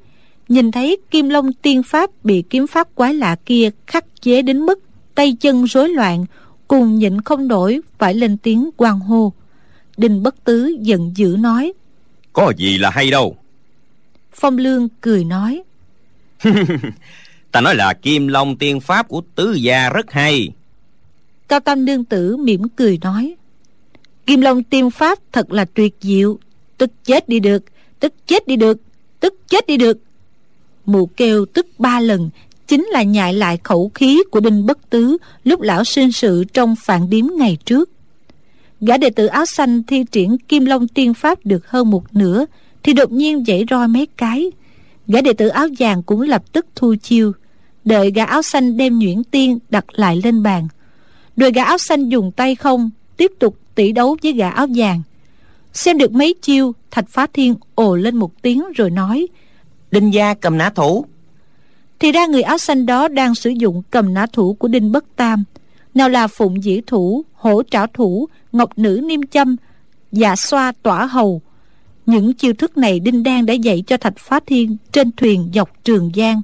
[0.49, 4.59] Nhìn thấy kim long tiên pháp bị kiếm pháp quái lạ kia khắc chế đến
[4.59, 4.79] mức
[5.15, 6.25] tay chân rối loạn
[6.71, 9.33] cùng nhịn không nổi phải lên tiếng quan hô.
[9.97, 11.73] Đinh bất tứ giận dữ nói
[12.33, 13.37] có gì là hay đâu?
[14.33, 15.63] Phong lương cười nói
[17.53, 20.49] ta nói là kim long tiên pháp của tứ gia rất hay.
[21.49, 23.35] Cao tam đương tử mỉm cười nói
[24.27, 26.39] kim long tiên pháp thật là tuyệt diệu
[26.79, 27.65] tức chết đi được
[28.01, 28.81] tức chết đi được
[29.21, 29.99] tức chết đi được.
[30.85, 32.31] Mụ kêu tức ba lần
[32.71, 36.75] chính là nhại lại khẩu khí của đinh bất tứ lúc lão sinh sự trong
[36.77, 37.91] phản điếm ngày trước.
[38.81, 42.45] Gã đệ tử áo xanh thi triển kim long tiên pháp được hơn một nửa,
[42.83, 44.51] thì đột nhiên dãy roi mấy cái.
[45.07, 47.33] Gã đệ tử áo vàng cũng lập tức thu chiêu.
[47.85, 50.69] Đợi gã áo xanh đem nhuyễn tiên đặt lại lên bàn.
[51.37, 55.03] Rồi gã áo xanh dùng tay không, tiếp tục tỷ đấu với gã áo vàng.
[55.73, 59.27] Xem được mấy chiêu, thạch phá thiên ồ lên một tiếng rồi nói,
[59.91, 61.05] đinh gia cầm nã thủ
[62.01, 65.05] thì ra người áo xanh đó đang sử dụng cầm nã thủ của đinh bất
[65.17, 65.45] tam.
[65.95, 69.57] Nào là phụng dĩ thủ, hổ trảo thủ, ngọc nữ niêm châm
[70.13, 71.43] dạ xoa tỏa hầu.
[72.07, 75.71] Những chiêu thức này đinh đan đã dạy cho thạch phá thiên trên thuyền dọc
[75.85, 76.43] trường giang.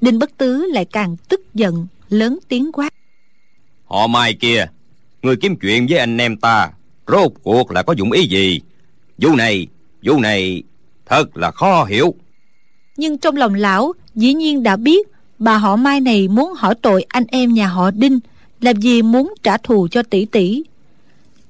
[0.00, 2.94] Đinh bất tứ lại càng tức giận, lớn tiếng quát.
[3.84, 4.66] Họ mai kia,
[5.22, 6.70] người kiếm chuyện với anh em ta,
[7.06, 8.60] rốt cuộc là có dụng ý gì?
[9.18, 9.66] Vụ này
[10.02, 10.62] vụ này
[11.06, 12.14] thật là khó hiểu
[12.96, 17.04] nhưng trong lòng lão, dĩ nhiên đã biết bà họ mai này muốn hỏi tội
[17.08, 18.20] anh em nhà họ đinh,
[18.60, 20.62] làm gì muốn trả thù cho tỷ tỷ.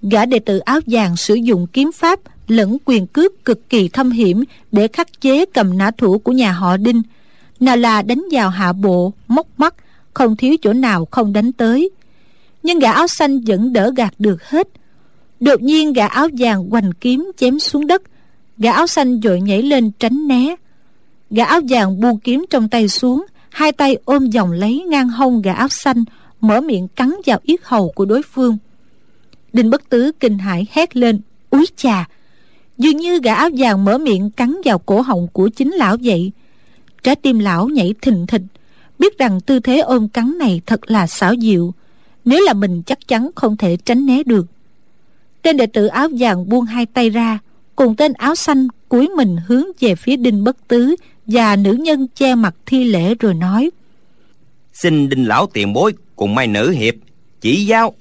[0.02, 4.11] Gã đệ tử áo vàng sử dụng kiếm pháp lẫn quyền cướp cực kỳ thâm
[4.11, 7.02] hiểm để khắc chế cầm nã thủ của nhà họ đinh.
[7.61, 9.74] Nào là đánh vào hạ bộ, móc mắt,
[10.14, 11.90] không thiếu chỗ nào không đánh tới.
[12.62, 14.68] Nhưng gã áo xanh vẫn đỡ gạt được hết.
[15.40, 18.02] Đột nhiên gã áo vàng hoành kiếm chém xuống đất.
[18.59, 20.57] Gã áo xanh vội nhảy lên tránh né
[21.35, 25.42] gã áo vàng buông kiếm trong tay xuống, hai tay ôm vòng lấy ngang hông
[25.42, 26.05] gã áo xanh,
[26.40, 28.59] mở miệng cắn vào yết hầu của đối phương.
[29.53, 31.20] Đinh bất tứ kinh hãi hét lên,
[31.51, 32.09] úi chà!
[32.79, 36.33] Dường như gã áo vàng mở miệng cắn vào cổ họng của chính lão vậy.
[37.03, 38.42] Trái tim lão nhảy thình thịch,
[38.99, 41.73] biết rằng tư thế ôm cắn này thật là xảo diệu,
[42.25, 44.47] nếu là mình chắc chắn không thể tránh né được.
[45.42, 47.38] Tên đệ tử áo vàng buông hai tay ra,
[47.77, 52.06] cùng tên áo xanh cúi mình hướng về phía đinh bất tứ và nữ nhân
[52.14, 53.70] che mặt thi lễ rồi nói
[54.72, 56.94] xin đinh lão tiền bối cùng mai nữ hiệp
[57.40, 57.94] chỉ giáo.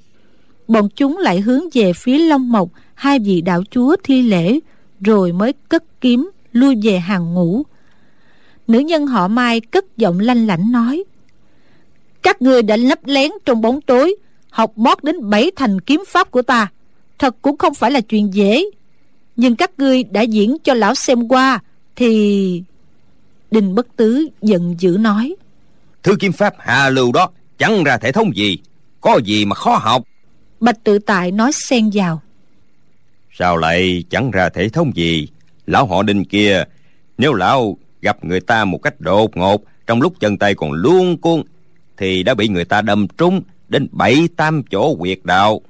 [0.68, 4.58] Bọn chúng lại hướng về phía long mộc hai vị đạo chúa thi lễ
[5.00, 7.62] rồi mới cất kiếm lui về hàng ngũ.
[8.66, 11.04] Nữ nhân họ mai cất giọng lanh lảnh nói
[12.24, 14.16] các ngươi đã lấp lén trong bóng tối
[14.50, 16.68] học mót đến bảy thành kiếm pháp của ta.
[17.18, 18.64] Thật cũng không phải là chuyện dễ.
[19.36, 21.60] Nhưng các ngươi đã diễn cho lão xem qua
[21.96, 22.62] thì
[23.54, 25.34] đinh bất tứ giận dữ nói.
[26.02, 28.58] Thứ kiếm pháp hạ lưu đó chẳng ra thể thống gì.
[29.00, 30.02] Có gì mà khó học?
[30.60, 32.22] Bạch tự tại nói xen vào.
[33.32, 35.28] Sao lại chẳng ra thể thống gì?
[35.66, 36.64] Lão họ đinh kia
[37.18, 41.16] nếu lão gặp người ta một cách đột ngột trong lúc chân tay còn luôn
[41.18, 41.42] cuông
[41.96, 45.60] thì đã bị người ta đâm trúng đến bảy tam chỗ quyệt đạo.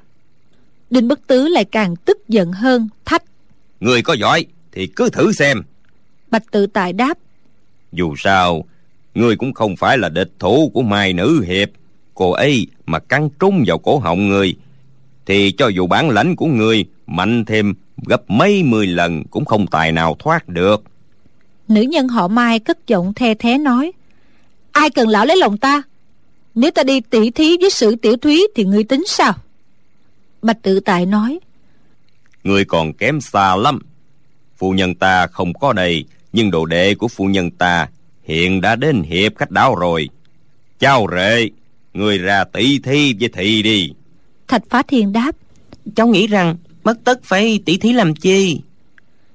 [0.91, 3.23] Đinh bất tứ lại càng tức giận hơn thách.
[3.81, 5.63] Người có giỏi thì cứ thử xem.
[6.31, 7.19] Bạch tự tại đáp
[7.95, 8.65] dù sao
[9.15, 11.69] ngươi cũng không phải là địch thủ của mai nữ hiệp.
[12.15, 14.57] Cô ấy mà cắn trúng vào cổ họng người
[15.27, 17.75] thì cho dù bản lãnh của người mạnh thêm
[18.07, 20.83] gấp mấy mươi lần cũng không tài nào thoát được.
[21.69, 23.93] Nữ nhân họ mai cất giọng the thé nói
[24.73, 25.83] ai cần lão lấy lòng ta?
[26.55, 29.33] Nếu ta đi tỉ thí với sự tiểu thúy thì ngươi tính sao?
[30.43, 31.39] Bạch tự tại nói
[32.45, 33.79] người còn kém xa lắm.
[34.57, 37.89] Phu nhân ta không có đây nhưng đồ đệ của phu nhân ta
[38.23, 40.09] hiện đã đến hiệp khách đáo rồi.
[40.79, 41.49] Chào rệ
[41.93, 43.93] người ra tỷ thi với thị đi.
[44.49, 45.37] Thạch phá thiên đáp
[45.97, 48.61] cháu nghĩ rằng Mất tất phải tỷ thí làm chi?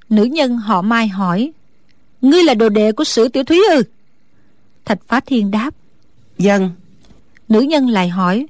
[0.09, 1.51] Nữ nhân họ Mai hỏi
[2.21, 3.83] Ngươi là đồ đệ của sử tiểu thúy ư?
[4.85, 5.73] Thạch phá thiên đáp
[6.37, 6.71] Dân
[7.49, 8.45] Nữ nhân lại hỏi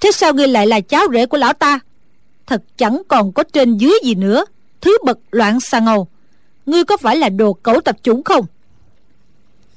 [0.00, 1.78] Thế sao ngươi lại là cháu rể của lão ta?
[2.46, 4.44] Thật chẳng còn có trên dưới gì nữa
[4.80, 6.08] Thứ bậc loạn xà ngầu
[6.66, 8.46] Ngươi có phải là đồ cẩu tập chủng không?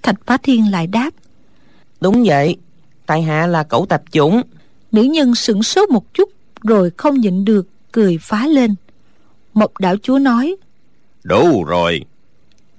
[0.02, 1.10] Thạch phá thiên lại đáp.
[2.02, 2.58] Đúng vậy
[3.06, 4.42] Tại hạ là cẩu tập chủng.
[4.92, 6.30] Nữ nhân sửng sốt một chút
[6.64, 8.76] Rồi không nhịn được cười phá lên.
[9.54, 10.56] Một đạo chúa nói
[11.24, 12.02] Đủ rồi.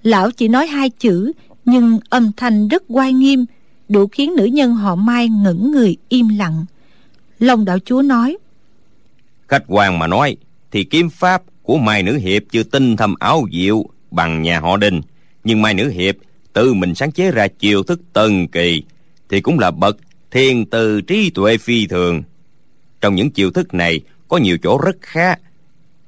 [0.02, 1.32] Lão chỉ nói hai chữ
[1.64, 3.44] Nhưng âm thanh rất oai nghiêm
[3.88, 6.64] Đủ khiến nữ nhân họ Mai ngẩn người im lặng.
[7.38, 8.36] Long đạo chúa nói
[9.48, 10.36] Khách quan mà nói
[10.70, 13.84] Thì kiếm pháp của Mai Nữ Hiệp Chưa tinh thâm áo diệu
[14.16, 15.00] Bằng nhà họ Đinh.
[15.44, 16.16] Nhưng Mai Nữ Hiệp
[16.52, 18.82] Tự mình sáng chế ra chiêu thức tân kỳ
[19.28, 19.96] Thì cũng là bậc
[20.30, 22.22] thiên từ trí tuệ phi thường.
[23.00, 25.40] Trong những chiêu thức này Có nhiều chỗ rất khác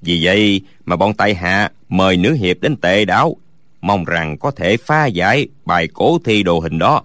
[0.03, 3.37] Vì vậy mà bọn tại hạ Mời Nữ Hiệp đến tệ đáo
[3.81, 7.03] Mong rằng có thể phá giải bài cổ thi đồ hình đó.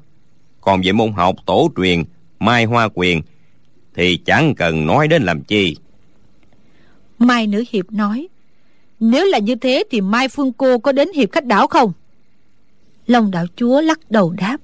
[0.62, 2.04] Còn về môn học tổ truyền
[2.40, 3.22] Mai Hoa Quyền
[3.96, 5.78] Thì chẳng cần nói đến làm chi.
[7.20, 8.28] Mai Nữ Hiệp nói
[9.06, 11.94] nếu là như thế thì Mai Phương Cô có đến Hiệp Khách Đảo không?
[13.08, 14.58] Long đạo chúa lắc đầu đáp.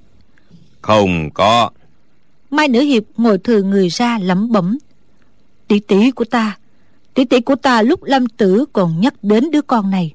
[0.82, 1.70] Không có.
[2.52, 4.78] Mai Nữ Hiệp ngồi thừa người ra lẩm bẩm.
[5.68, 6.58] Tỷ tỷ của ta
[7.14, 10.14] Tỷ tỷ của ta lúc lâm tử còn nhắc đến đứa con này.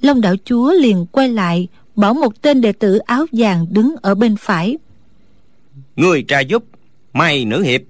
[0.00, 4.14] Long đạo chúa liền quay lại Bảo một tên đệ tử áo vàng đứng ở
[4.14, 4.78] bên phải.
[5.96, 6.64] Người tra giúp
[7.12, 7.80] Mai Nữ Hiệp.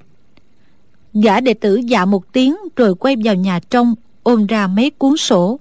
[1.14, 5.16] Gã đệ tử dạ một tiếng rồi quay vào nhà trong ôm ra mấy cuốn
[5.16, 5.60] sổ.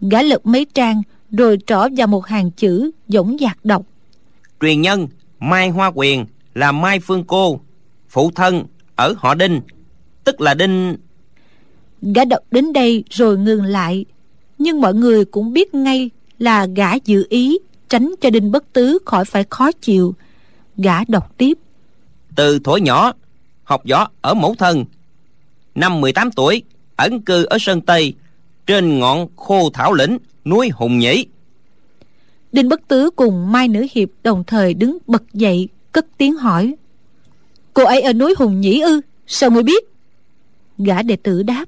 [0.00, 3.82] Gã lật mấy trang rồi trỏ vào một hàng chữ dõng dạc đọc.
[4.60, 5.08] Truyền nhân
[5.40, 7.60] Mai Hoa Quyền là Mai Phương Cô,
[8.08, 8.64] phụ thân
[8.96, 9.60] ở họ Đinh,
[10.24, 10.96] tức là Đinh...
[12.14, 14.04] Gã đọc đến đây rồi ngừng lại,
[14.58, 18.98] nhưng mọi người cũng biết ngay là gã dự ý tránh cho Đinh Bất Tứ
[19.04, 20.14] khỏi phải khó chịu.
[20.76, 21.58] Gã đọc tiếp.
[22.36, 23.12] Từ thổi nhỏ
[23.64, 24.84] học võ ở mẫu thân
[25.74, 26.62] năm 18 tuổi
[26.96, 28.14] ẩn cư ở sơn tây
[28.66, 31.26] trên ngọn khô thảo lĩnh núi hùng nhĩ.
[32.52, 36.74] Đinh bất tứ cùng mai nữ hiệp đồng thời đứng bật dậy cất tiếng hỏi.
[37.74, 39.00] Cô ấy ở núi hùng nhĩ ư?
[39.26, 39.84] Sao mới biết?
[40.78, 41.64] Gã đệ tử đáp.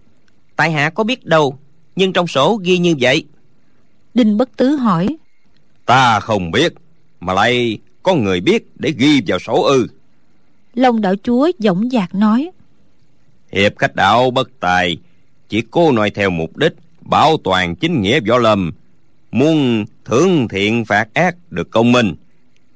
[0.57, 1.59] Tại hạ có biết đâu
[1.97, 3.25] nhưng trong sổ ghi như vậy.
[4.15, 5.17] Đinh bất tứ hỏi.
[5.87, 6.73] Ta không biết
[7.21, 9.87] mà lại có người biết để ghi vào sổ ư.
[10.75, 12.51] Long đạo chúa dõng dạc nói.
[13.53, 14.97] Hiệp khách đạo bất tài
[15.49, 18.73] chỉ cô nói theo mục đích Bảo toàn chính nghĩa võ lâm.
[19.33, 22.15] Muốn thưởng thiện phạt ác được công minh,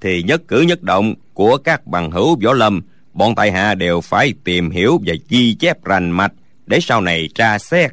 [0.00, 2.80] Thì nhất cử nhất động Của các bằng hữu võ lâm,
[3.12, 6.33] Bọn tại hạ đều phải tìm hiểu Và ghi chép rành mạch
[6.66, 7.90] Để sau này tra xét.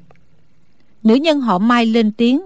[1.04, 2.42] Nữ nhân họ Mai lên tiếng,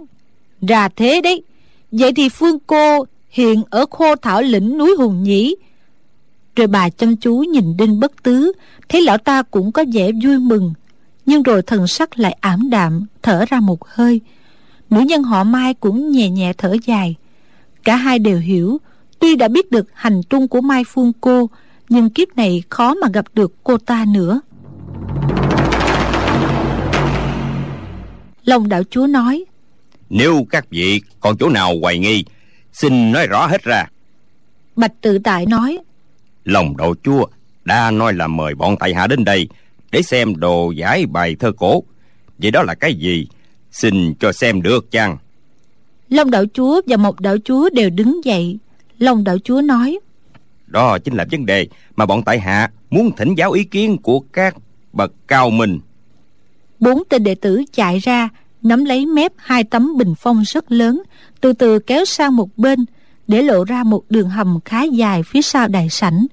[0.67, 1.43] Ra thế đấy.
[1.91, 5.55] Vậy thì Phương Cô hiện ở khô thảo lĩnh núi Hùng Nhĩ.
[6.55, 8.51] Rồi bà chăm chú nhìn đinh bất tứ,
[8.89, 10.73] thấy lão ta cũng có vẻ vui mừng
[11.31, 14.21] nhưng rồi thần sắc lại ảm đạm thở ra một hơi.
[14.89, 17.15] Nữ nhân họ mai cũng nhẹ nhẹ thở dài.
[17.83, 18.77] Cả hai đều hiểu
[19.19, 21.49] tuy đã biết được hành tung của mai phương cô
[21.89, 24.41] nhưng kiếp này khó mà gặp được cô ta nữa.
[28.45, 29.45] Lòng đạo chúa nói
[30.09, 32.25] nếu các vị còn chỗ nào hoài nghi
[32.73, 33.85] xin nói rõ hết ra.
[34.75, 35.77] Bạch tự tại nói
[36.43, 37.25] lòng đạo chúa
[37.63, 39.47] đã nói là mời bọn tại hạ đến đây
[39.91, 41.83] để xem đồ giải bài thơ cổ.
[42.37, 43.27] Vậy đó là cái gì?
[43.71, 45.17] Xin cho xem được chăng?
[46.09, 48.57] Long đạo chúa và một đạo chúa đều đứng dậy.
[48.99, 49.99] Long đạo chúa nói
[50.71, 54.19] đó chính là vấn đề mà bọn tại hạ muốn thỉnh giáo ý kiến của
[54.19, 54.55] các
[54.93, 55.79] bậc cao minh.
[56.79, 58.29] Bốn tên đệ tử chạy ra
[58.61, 61.03] nắm lấy mép hai tấm bình phong rất lớn
[61.41, 62.85] từ từ kéo sang một bên
[63.27, 66.25] để lộ ra một đường hầm khá dài phía sau đại sảnh.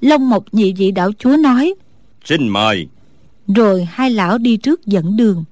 [0.00, 1.74] Long mộc nhị vị đạo chúa nói
[2.24, 2.86] xin mời.
[3.56, 5.44] Rồi hai lão đi trước dẫn đường.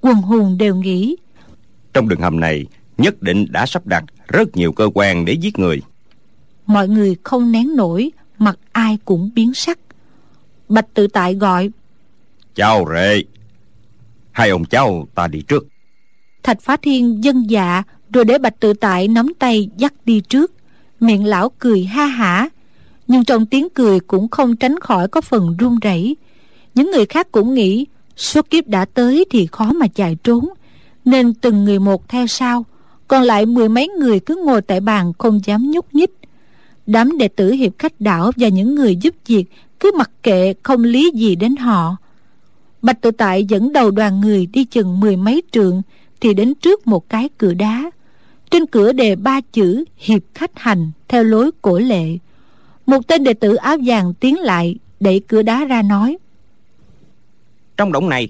[0.00, 1.16] Quần hùng đều nghĩ
[1.92, 2.66] trong đường hầm này
[2.98, 5.82] nhất định đã sắp đặt rất nhiều cơ quan để giết người.
[6.66, 9.78] mọi người không nén nổi mặt ai cũng biến sắc.
[10.68, 11.70] Bạch tự tại gọi
[12.54, 13.22] chào rệ
[14.30, 15.66] hai ông cháu ta đi trước.
[16.42, 17.82] Thạch phá thiên dân dạ
[18.12, 20.52] rồi để bạch tự tại nắm tay dắt đi trước.
[21.00, 22.48] Miệng lão cười ha hả
[23.06, 26.16] nhưng trong tiếng cười cũng không tránh khỏi có phần run rẩy.
[26.74, 27.86] Những người khác cũng nghĩ
[28.16, 30.48] số kiếp đã tới thì khó mà chạy trốn,
[31.04, 32.64] nên từng người một theo sau,
[33.08, 36.10] còn lại mười mấy người cứ ngồi tại bàn không dám nhúc nhích.
[36.86, 39.44] Đám đệ tử hiệp khách đảo và những người giúp việc
[39.80, 41.96] cứ mặc kệ không lý gì đến họ.
[42.82, 45.82] Bạch tự tại dẫn đầu đoàn người đi chừng mười mấy trượng
[46.20, 47.90] thì đến trước một cái cửa đá.
[48.50, 52.18] Trên cửa đề ba chữ hiệp khách hành theo lối cổ lệ
[52.86, 56.16] một tên đệ tử áo vàng tiến lại đẩy cửa đá ra nói.
[57.76, 58.28] Trong động này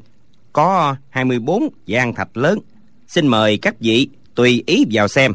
[0.52, 2.58] có 24 gian thạch lớn.
[3.08, 5.34] Xin mời các vị tùy ý vào xem.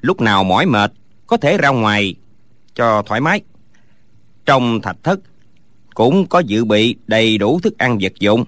[0.00, 0.92] Lúc nào mỏi mệt
[1.26, 2.14] có thể ra ngoài
[2.74, 3.40] cho thoải mái.
[4.46, 5.20] Trong thạch thất
[5.94, 8.44] cũng có dự bị đầy đủ thức ăn vật dụng.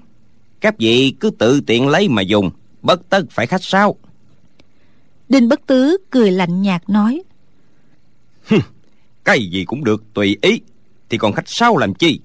[0.60, 2.50] Các vị cứ tự tiện lấy mà dùng
[2.82, 3.96] bất tất phải khách sáo.
[5.28, 7.22] Đinh bất tứ cười lạnh nhạt nói
[9.24, 10.60] cái gì cũng được tùy ý.
[11.10, 12.20] Thì còn khách sáo làm chi?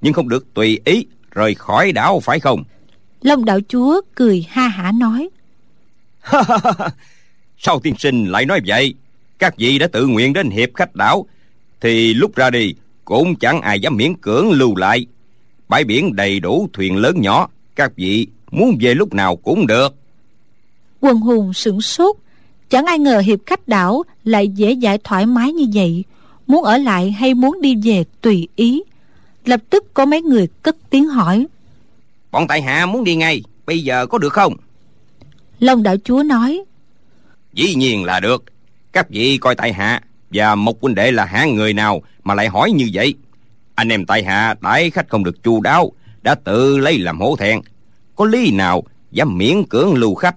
[0.00, 2.64] Nhưng không được tùy ý rời khỏi đảo phải không?
[3.22, 5.28] Long đạo chúa cười ha hả nói.
[7.58, 8.94] Sao tiên sinh lại nói vậy
[9.38, 11.26] các vị đã tự nguyện đến hiệp khách đảo
[11.80, 12.74] thì lúc ra đi
[13.04, 15.06] cũng chẳng ai dám miễn cưỡng lưu lại.
[15.68, 19.94] Bãi biển đầy đủ thuyền lớn nhỏ các vị muốn về lúc nào cũng được.
[21.00, 22.16] Quần hùng sửng sốt
[22.70, 26.04] chẳng ai ngờ hiệp khách đảo lại dễ dãi thoải mái như vậy
[26.46, 28.82] muốn ở lại hay muốn đi về tùy ý.
[29.44, 31.46] Lập tức có mấy người cất tiếng hỏi.
[32.30, 34.56] Bọn tại hạ muốn đi ngay bây giờ có được không?
[35.58, 36.60] Long đạo chúa nói.
[37.52, 38.44] Dĩ nhiên là được.
[38.92, 42.48] Các vị coi tại hạ và một huynh đệ là hạng người nào mà lại
[42.48, 43.14] hỏi như vậy?
[43.74, 45.92] Anh em tại hạ đãi khách không được chu đáo
[46.22, 47.60] đã tự lấy làm hổ thẹn.
[48.16, 48.82] Có lý nào
[49.12, 50.36] dám miễn cưỡng lưu khách?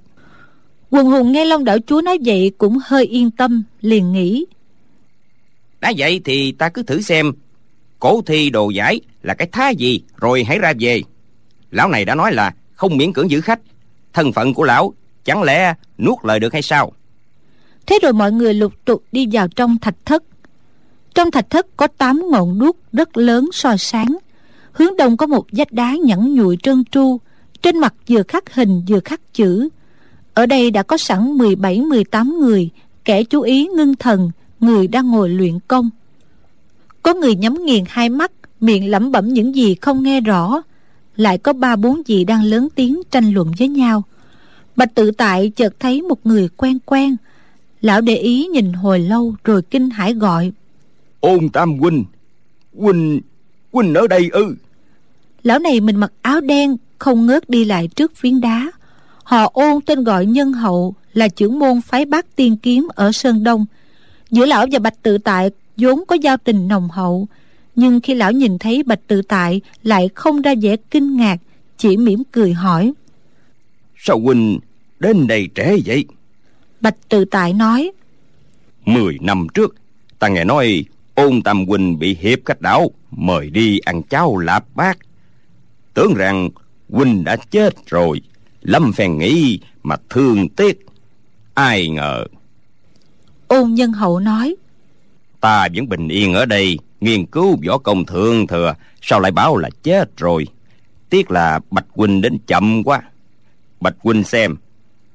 [0.89, 4.45] Quần hùng nghe long đạo chúa nói vậy cũng hơi yên tâm liền nghĩ
[5.79, 7.31] đã vậy thì ta cứ thử xem,
[7.99, 11.01] cổ thi đồ giải là cái thá gì, rồi hãy ra về.
[11.71, 13.59] Lão này đã nói là không miễn cưỡng giữ khách,
[14.13, 16.93] thân phận của lão chẳng lẽ nuốt lời được hay sao?
[17.85, 20.23] Thế rồi mọi người lục tục đi vào trong thạch thất.
[21.15, 24.17] Trong thạch thất có tám ngọn đuốc rất lớn soi sáng.
[24.71, 27.19] Hướng đông có một vách đá nhẵn nhụi trơn tru,
[27.61, 29.69] trên mặt vừa khắc hình vừa khắc chữ.
[30.33, 32.69] Ở đây đã có sẵn 17-18 người,
[33.05, 35.89] kẻ chú ý ngưng thần người đang ngồi luyện công.
[37.03, 40.61] Có người nhắm nghiền hai mắt miệng lẩm bẩm những gì không nghe rõ.
[41.15, 44.03] Lại có ba bốn vị đang lớn tiếng tranh luận với nhau.
[44.75, 47.15] Bạch tự tại chợt thấy một người quen quen.
[47.81, 50.51] Lão để ý nhìn hồi lâu rồi kinh hãi gọi.
[51.19, 52.05] Ôn tam huynh
[52.77, 53.21] huynh
[53.71, 54.55] huynh ở đây ư?
[55.43, 58.71] Lão này mình mặc áo đen không ngớt đi lại trước phiến đá.
[59.23, 63.43] Họ ôn tên gọi nhân hậu là trưởng môn phái bát tiên kiếm ở sơn
[63.43, 63.65] đông
[64.31, 67.27] giữa lão và bạch tự tại vốn có giao tình nồng hậu
[67.75, 71.37] nhưng khi lão nhìn thấy bạch tự tại lại không ra vẻ kinh ngạc
[71.77, 72.93] chỉ mỉm cười hỏi
[73.97, 74.59] sao huynh
[74.99, 76.05] đến đây trễ vậy?
[76.81, 77.91] Bạch tự tại nói
[78.85, 79.75] mười năm trước
[80.19, 84.65] ta nghe nói ôn tam huynh bị hiệp khách đảo mời đi ăn cháo lạp
[84.75, 84.97] bát.
[85.93, 86.49] Tưởng rằng
[86.89, 88.21] huynh đã chết rồi
[88.61, 90.85] lâm phèn nghĩ mà thương tiếc.
[91.53, 92.25] Ai ngờ
[93.47, 94.55] ôn nhân hậu nói,
[95.41, 99.57] ta vẫn bình yên ở đây, nghiên cứu võ công thượng thừa, sao lại báo
[99.57, 100.47] là chết rồi?
[101.09, 103.01] Tiếc là bạch huynh đến chậm quá.
[103.81, 104.55] Bạch huynh xem,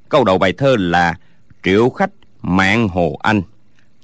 [0.09, 1.15] câu đầu bài thơ là
[1.63, 2.11] triệu khách
[2.43, 3.43] mạng hồ anh.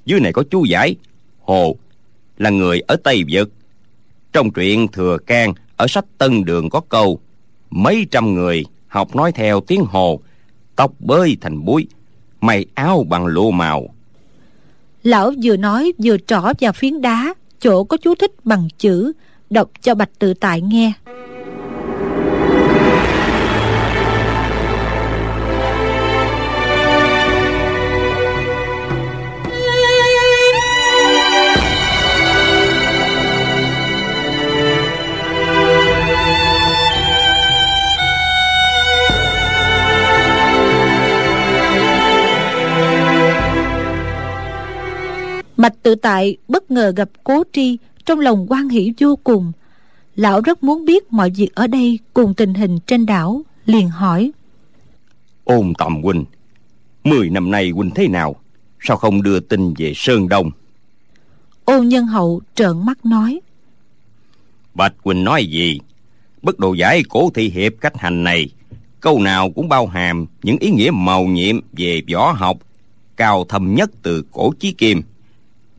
[0.05, 0.95] Dưới này có chú giải,
[1.41, 1.75] hồ
[2.37, 3.51] là người ở tây vực.
[4.33, 7.19] Trong truyện thừa can, ở sách tân đường có câu,
[7.69, 10.19] mấy trăm người học nói theo tiếng hồ,
[10.75, 11.87] tóc bơi thành búi
[12.41, 13.87] mày áo bằng lụa màu
[15.03, 19.11] lão vừa nói vừa trỏ vào phiến đá, chỗ có chú thích bằng chữ,
[19.49, 20.93] đọc cho bạch tự tại nghe.
[45.59, 49.51] Bạch tự tại bất ngờ gặp cố tri Trong lòng quan hỷ vô cùng.
[50.15, 54.31] Lão rất muốn biết mọi việc ở đây Cùng tình hình trên đảo Liền hỏi.
[55.43, 56.25] Ôn tầm huynh
[57.03, 58.35] mười năm nay huynh thế nào?
[58.79, 60.51] Sao không đưa tin về sơn đông?
[61.65, 63.39] Ôn nhân hậu trợn mắt nói.
[64.73, 65.79] Bạch huynh nói gì?
[66.41, 68.49] Bất đồ giải cổ thị hiệp cách hành này
[69.01, 72.57] câu nào cũng bao hàm những ý nghĩa màu nhiệm về võ học
[73.15, 75.01] cao thâm nhất từ cổ chí kim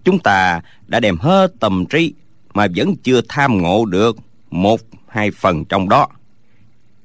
[0.04, 2.14] chúng ta đã đem hết tâm trí
[2.54, 4.16] mà vẫn chưa tham ngộ được
[4.50, 6.08] một, hai phần trong đó.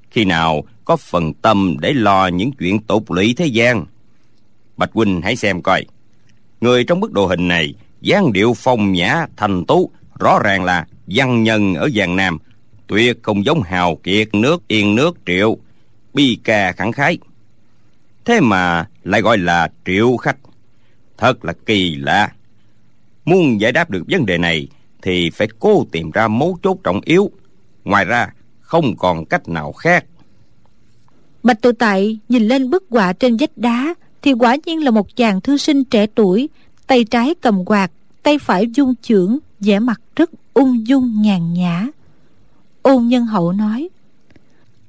[0.09, 3.85] Khi nào có phần tâm để lo những chuyện tục lụy thế gian?
[4.77, 5.85] Bạch huynh hãy xem coi.
[6.61, 10.87] Người trong bức đồ hình này, dáng điệu phong nhã, thành tú, rõ ràng là
[11.07, 12.37] văn nhân ở giang nam,
[12.87, 15.57] tuyệt không giống hào kiệt nước, yên nước, triệu,
[16.13, 17.17] bi ca khẳng khái.
[18.25, 20.37] Thế mà lại gọi là triệu khách.
[21.17, 22.31] Thật là kỳ lạ
[23.25, 24.67] muốn giải đáp được vấn đề này
[25.01, 27.31] thì phải cố tìm ra mấu chốt trọng yếu.
[27.83, 28.27] Ngoài ra
[28.61, 30.05] không còn cách nào khác.
[31.43, 35.15] Bạch tự tại nhìn lên bức họa trên vách đá thì quả nhiên là một
[35.15, 36.49] chàng thư sinh trẻ tuổi
[36.87, 37.91] tay trái cầm quạt
[38.23, 41.87] tay phải dung chưởng vẻ mặt rất ung dung nhàn nhã.
[42.81, 43.89] Ôn nhân hậu nói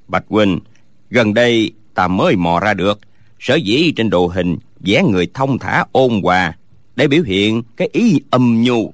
[0.07, 0.59] bạch huynh
[1.09, 2.99] gần đây ta mới mò ra được
[3.39, 6.56] sở dĩ trên đồ hình vẽ người thông thả ôn hòa
[6.97, 8.93] để biểu hiện cái ý âm nhu.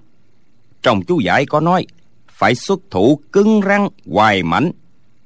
[0.82, 1.86] Trong chú giải có nói
[2.30, 4.72] phải xuất thủ cứng rắn hoài mảnh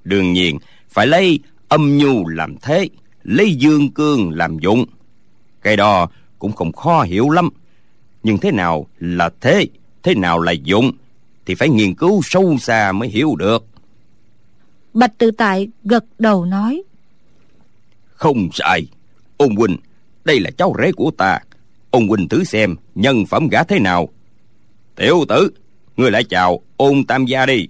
[0.03, 0.57] đương nhiên
[0.89, 2.89] phải lấy âm nhu làm thế
[3.23, 4.85] lấy dương cương làm dụng.
[5.61, 6.07] Cái đó
[6.39, 7.49] cũng không khó hiểu lắm.
[8.23, 9.67] Nhưng thế nào là thế
[10.03, 10.91] thế nào là dụng
[11.45, 13.65] thì phải nghiên cứu sâu xa mới hiểu được.
[14.93, 16.83] Bạch tự tại gật đầu nói
[18.07, 18.87] không sai.
[19.37, 19.77] Ôn huynh
[20.25, 21.39] đây là cháu rể của ta
[21.97, 24.09] ôn huynh thử xem nhân phẩm gã thế nào.
[24.95, 25.49] Tiểu tử
[25.97, 27.67] ngươi lại chào ôn tam gia đi.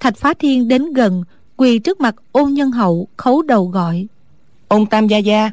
[0.00, 1.24] Thạch phá thiên đến gần
[1.56, 4.06] quỳ trước mặt ôn nhân hậu khấu đầu gọi.
[4.68, 5.50] Ôn tam gia gia.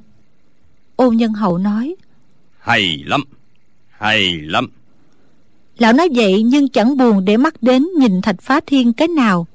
[0.95, 1.95] Ôn nhân hậu nói
[2.59, 3.23] hay lắm
[3.89, 4.67] hay lắm.
[5.77, 9.47] Lão nói vậy nhưng chẳng buồn để mắt đến nhìn thạch phá thiên cái nào.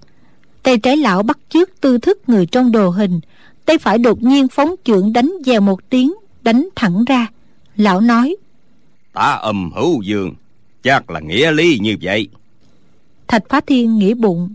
[0.63, 3.21] Tay trái lão bắt chước tư thức người trong đồ hình
[3.67, 7.27] tay phải đột nhiên phóng chưởng đánh dèo một tiếng đánh thẳng ra
[7.81, 8.37] lão nói
[9.13, 10.35] ta âm hữu dương
[10.83, 12.29] chắc là nghĩa lý như vậy.
[13.29, 14.55] Thạch phá thiên nghĩ bụng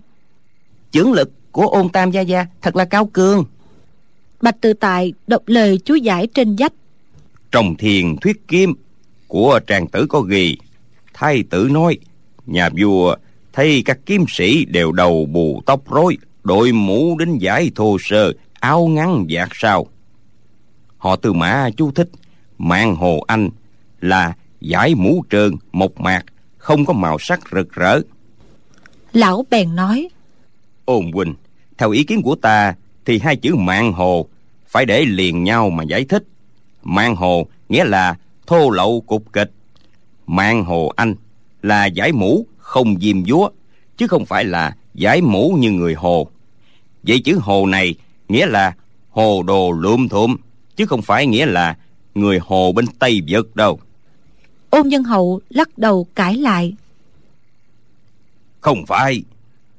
[0.92, 3.46] chưởng lực của ôn tam gia gia thật là cao cường.
[4.42, 6.74] Bạch tự tại đọc lời chú giải trên vách
[7.52, 8.74] trong thiền thuyết kim
[9.28, 10.58] của trang tử có ghi
[11.14, 11.98] thái tử nói
[12.46, 13.16] nhà vua
[13.54, 18.34] thấy các kiếm sĩ đều đầu bù tóc rối đội mũ đính giải thô sơ
[18.54, 19.88] áo ngắn vạt sao.
[20.98, 22.10] Họ từ mã chú thích
[22.58, 23.50] mạng hồ anh
[24.02, 26.26] là giải mũ trơn mộc mạc
[26.58, 28.00] không có màu sắc rực rỡ.
[29.14, 30.10] Lão bèn nói
[30.86, 31.34] ôn huynh
[31.78, 32.76] theo ý kiến của ta
[33.06, 34.28] thì hai chữ mạng hồ
[34.68, 36.24] phải để liền nhau mà giải thích.
[36.84, 38.16] Mạng hồ nghĩa là
[38.48, 39.52] thô lậu cục kịch.
[40.28, 41.16] Mạng hồ anh
[41.62, 43.50] là giải mũ không diêm dúa
[43.98, 46.28] chứ không phải là giải mũ như người hồ.
[47.04, 47.96] Vậy chữ hồ này
[48.30, 48.74] nghĩa là
[49.10, 50.36] hồ đồ lụm thụm
[50.76, 51.78] chứ không phải nghĩa là
[52.16, 53.80] người hồ bên tây vực đâu?
[54.70, 56.74] Ôn nhân hậu lắc đầu cãi lại.
[58.60, 59.24] Không phải.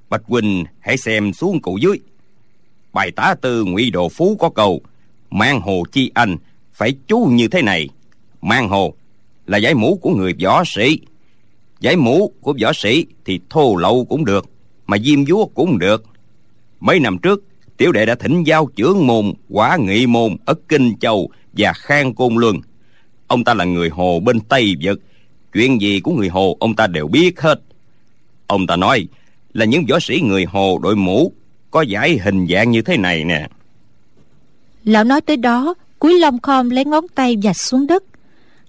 [0.08, 1.98] Bạch huynh hãy xem xuống cầu dưới.
[2.92, 4.80] Bài tá tư ngụy đồ phú có câu
[5.30, 6.36] mang hồ chi anh
[6.72, 7.88] phải chú như thế này.
[8.42, 8.94] Mang hồ
[9.46, 11.00] là giải mũ của người võ sĩ.
[11.80, 14.46] Giải mũ của võ sĩ thì thô lậu cũng được
[14.86, 16.04] mà diêm dúa cũng được.
[16.80, 17.44] Mấy năm trước
[17.76, 22.14] tiểu đệ đã thỉnh giao chưởng môn quả nghị môn ở kinh châu và khang
[22.14, 22.56] côn luân.
[23.26, 25.00] Ông ta là người hồ bên tây vực.
[25.52, 27.60] Chuyện gì của người hồ ông ta đều biết hết.
[28.46, 29.08] Ông ta nói
[29.52, 31.32] là những võ sĩ người hồ đội mũ
[31.70, 33.48] có giải hình dạng như thế này nè.
[34.84, 38.04] Lão nói tới đó cúi lông khom lấy ngón tay vạch xuống đất.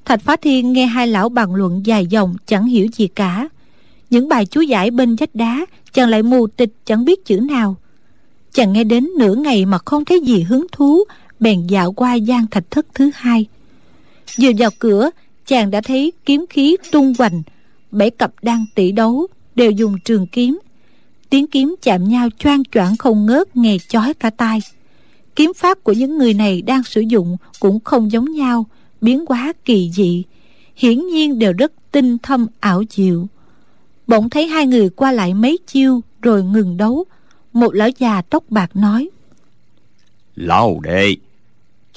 [0.05, 3.49] Thạch phá thiên nghe hai lão bàn luận dài dòng chẳng hiểu gì cả.
[4.09, 7.75] Những bài chú giải bên vách đá, chàng lại mù tịch chẳng biết chữ nào.
[8.53, 11.03] Chàng nghe đến nửa ngày mà không thấy gì hứng thú
[11.39, 13.45] bèn dạo qua gian thạch thất thứ hai.
[14.41, 15.09] Vừa vào cửa,
[15.45, 17.43] chàng đã thấy kiếm khí tung hoành,
[17.91, 20.59] bảy cặp đang tỷ đấu đều dùng trường kiếm.
[21.29, 24.59] Tiếng kiếm chạm nhau choang choảng không ngớt, nghe chói cả tai.
[25.35, 28.65] Kiếm pháp của những người này đang sử dụng cũng không giống nhau,
[29.01, 30.23] biến hóa kỳ dị,
[30.75, 33.27] hiển nhiên đều rất tinh thâm ảo diệu.
[34.07, 37.05] Bỗng thấy hai người qua lại mấy chiêu rồi ngừng đấu,
[37.53, 39.09] một lão già tóc bạc nói
[40.37, 41.15] lão đệ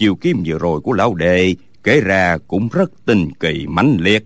[0.00, 4.24] chiều kiếm vừa rồi của lão đệ, kể ra cũng rất tinh kỳ mãnh liệt.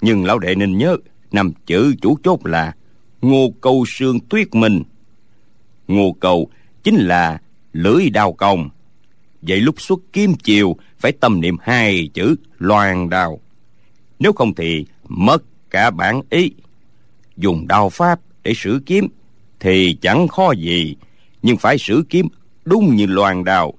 [0.00, 0.96] Nhưng lão đệ nên nhớ,
[1.32, 2.74] năm chữ chủ chốt là
[3.22, 4.82] ngô câu sương tuyết minh.
[5.88, 6.48] Ngô câu
[6.82, 7.40] chính là
[7.72, 8.68] lưỡi đao công.
[9.42, 13.40] Vậy lúc xuất kiếm chiều phải tâm niệm hai chữ loan đao.
[14.18, 16.52] Nếu không thì mất cả bản ý.
[17.36, 19.08] Dùng đao pháp để sử kiếm
[19.60, 20.96] thì chẳng khó gì,
[21.42, 22.28] nhưng phải sử kiếm
[22.64, 23.74] đúng như loan đao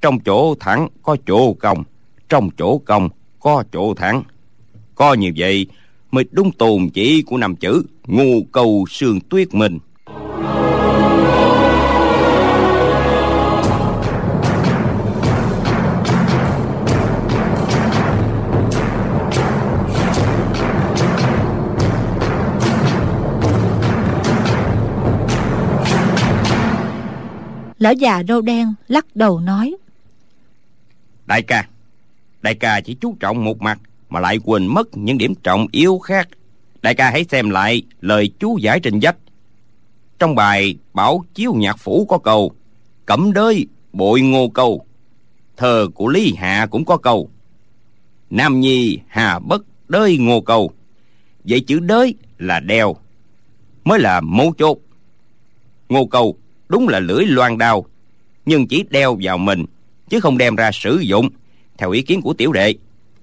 [0.00, 1.84] trong chỗ thẳng có chỗ cong,
[2.28, 3.08] trong chỗ cong
[3.40, 4.22] có chỗ thẳng.
[4.94, 5.66] Có như vậy
[6.10, 9.78] mới đúng tồn chỉ của năm chữ ngu cầu sương tuyết mình
[27.78, 29.76] lão già râu đen lắc đầu nói
[31.30, 31.68] đại ca
[32.42, 35.98] đại ca chỉ chú trọng một mặt mà lại quên mất những điểm trọng yếu
[35.98, 36.28] khác.
[36.82, 39.16] Đại ca hãy xem lại lời chú giải trình dách.
[40.18, 42.52] Trong bài bảo chiếu nhạc phủ có câu,
[43.06, 44.86] cẩm đới bội ngô câu
[45.56, 47.30] thơ của lý hạ cũng có câu,
[48.30, 50.70] nam nhi hà bất đới ngô câu.
[51.44, 52.96] Vậy chữ đới là đeo,
[53.84, 54.78] mới là mấu chốt.
[55.88, 56.36] Ngô câu
[56.68, 57.84] đúng là lưỡi loan đao,
[58.46, 59.64] nhưng chỉ đeo vào mình
[60.10, 61.28] chứ không đem ra sử dụng.
[61.78, 62.74] Theo ý kiến của tiểu đệ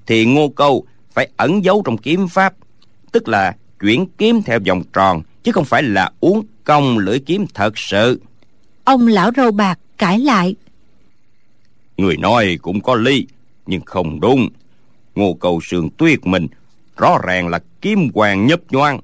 [0.06, 2.54] thì ngô câu phải ẩn giấu trong kiếm pháp
[3.12, 7.46] tức là chuyển kiếm theo vòng tròn chứ không phải là uống công lưỡi kiếm
[7.54, 8.22] thật sự.
[8.84, 10.56] Ông lão râu bạc cãi lại.
[11.98, 13.28] Người nói cũng có lý
[13.66, 14.50] nhưng không đúng.
[15.16, 16.48] Ngô cầu sườn tuyết mình
[16.98, 19.00] rõ ràng là kiếm hoàng nhấp nhoan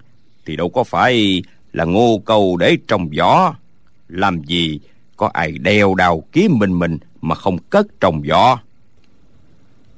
[0.46, 3.54] thì đâu có phải là ngô cầu để trong gió
[4.08, 4.80] làm gì
[5.18, 8.58] có ai đeo đào kiếm mình mình mà không cất trong gió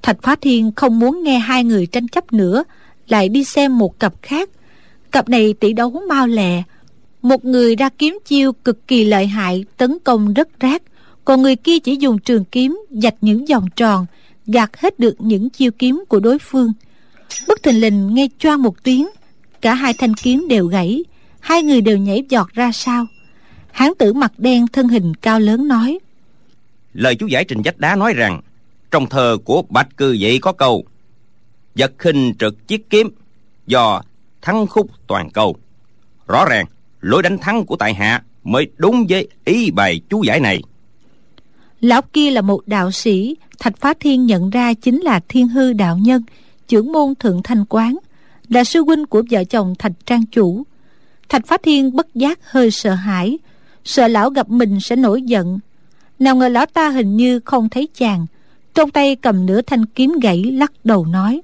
[0.06, 2.64] thạch phá thiên không muốn nghe hai người tranh chấp nữa,
[3.08, 4.50] lại đi xem một cặp khác.
[5.12, 6.64] Cặp này tỷ đấu mau lẹ.
[7.22, 10.82] Một người ra kiếm chiêu cực kỳ lợi hại, tấn công rất rác.
[11.26, 14.06] Còn người kia chỉ dùng trường kiếm dạch những vòng tròn,
[14.48, 16.74] gạt hết được những chiêu kiếm của đối phương.
[17.48, 19.10] Bất thình lình nghe choang một tiếng,
[19.62, 21.04] cả hai thanh kiếm đều gãy.
[21.40, 23.06] Hai người đều nhảy giọt ra sau.
[23.72, 26.00] Hán tử mặt đen thân hình cao lớn nói
[26.96, 28.42] lời chú giải trình vách đá nói rằng,
[28.92, 30.86] trong thơ của bạch cư vậy có câu,
[31.76, 33.10] vật khinh trực chiếc kiếm,
[33.68, 34.02] do
[34.42, 35.56] thắng khúc toàn câu.
[36.28, 36.66] Rõ ràng,
[37.02, 40.62] lối đánh thắng của tại hạ mới đúng với ý bài chú giải này.
[41.82, 45.74] Lão kia là một đạo sĩ, thạch phá thiên nhận ra chính là thiên hư
[45.74, 46.24] đạo nhân,
[46.68, 47.98] trưởng môn thượng thanh quán,
[48.50, 50.64] là sư huynh của vợ chồng thạch trang chủ.
[51.30, 53.38] Thạch phá thiên bất giác hơi sợ hãi,
[53.84, 55.60] sợ lão gặp mình sẽ nổi giận
[56.20, 58.26] nào ngờ lão ta hình như không thấy chàng.
[58.74, 61.42] Trong tay cầm nửa thanh kiếm gãy lắc đầu nói.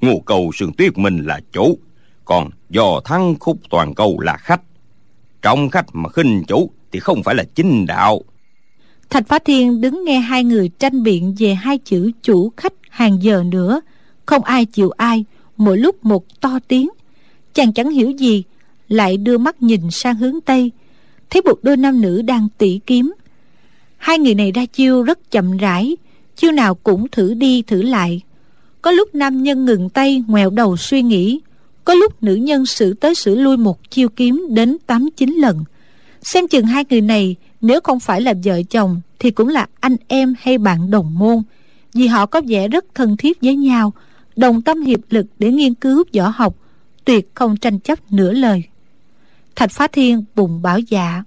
[0.00, 1.78] Ngô cầu sương tuyết mình là chủ
[2.24, 4.60] còn do thắng khúc toàn cầu là khách.
[5.42, 8.20] Trong khách mà khinh chủ thì không phải là chính đạo.
[9.10, 13.22] Thạch phá thiên đứng nghe hai người tranh biện về hai chữ chủ khách hàng
[13.22, 13.80] giờ nữa.
[14.26, 15.24] Không ai chịu ai
[15.56, 16.88] mỗi lúc một to tiếng.
[17.54, 18.44] Chàng chẳng hiểu gì
[18.88, 20.70] lại đưa mắt nhìn sang hướng tây.
[21.30, 23.12] Thấy một đôi nam nữ đang tỉ kiếm
[24.02, 25.96] hai người này ra chiêu rất chậm rãi,
[26.36, 28.20] chiêu nào cũng thử đi thử lại.
[28.82, 31.40] Có lúc nam nhân ngừng tay ngoẹo đầu suy nghĩ.
[31.84, 35.64] Có lúc nữ nhân xử tới xử lui một chiêu kiếm đến tám chín lần.
[36.22, 39.96] Xem chừng hai người này, nếu không phải là vợ chồng, thì cũng là anh
[40.08, 41.42] em hay bạn đồng môn.
[41.94, 43.92] Vì họ có vẻ rất thân thiết với nhau,
[44.36, 46.54] đồng tâm hiệp lực để nghiên cứu võ học,
[47.04, 48.62] tuyệt không tranh chấp nửa lời.
[49.56, 51.22] Thạch phá thiên bùng bảo dạ.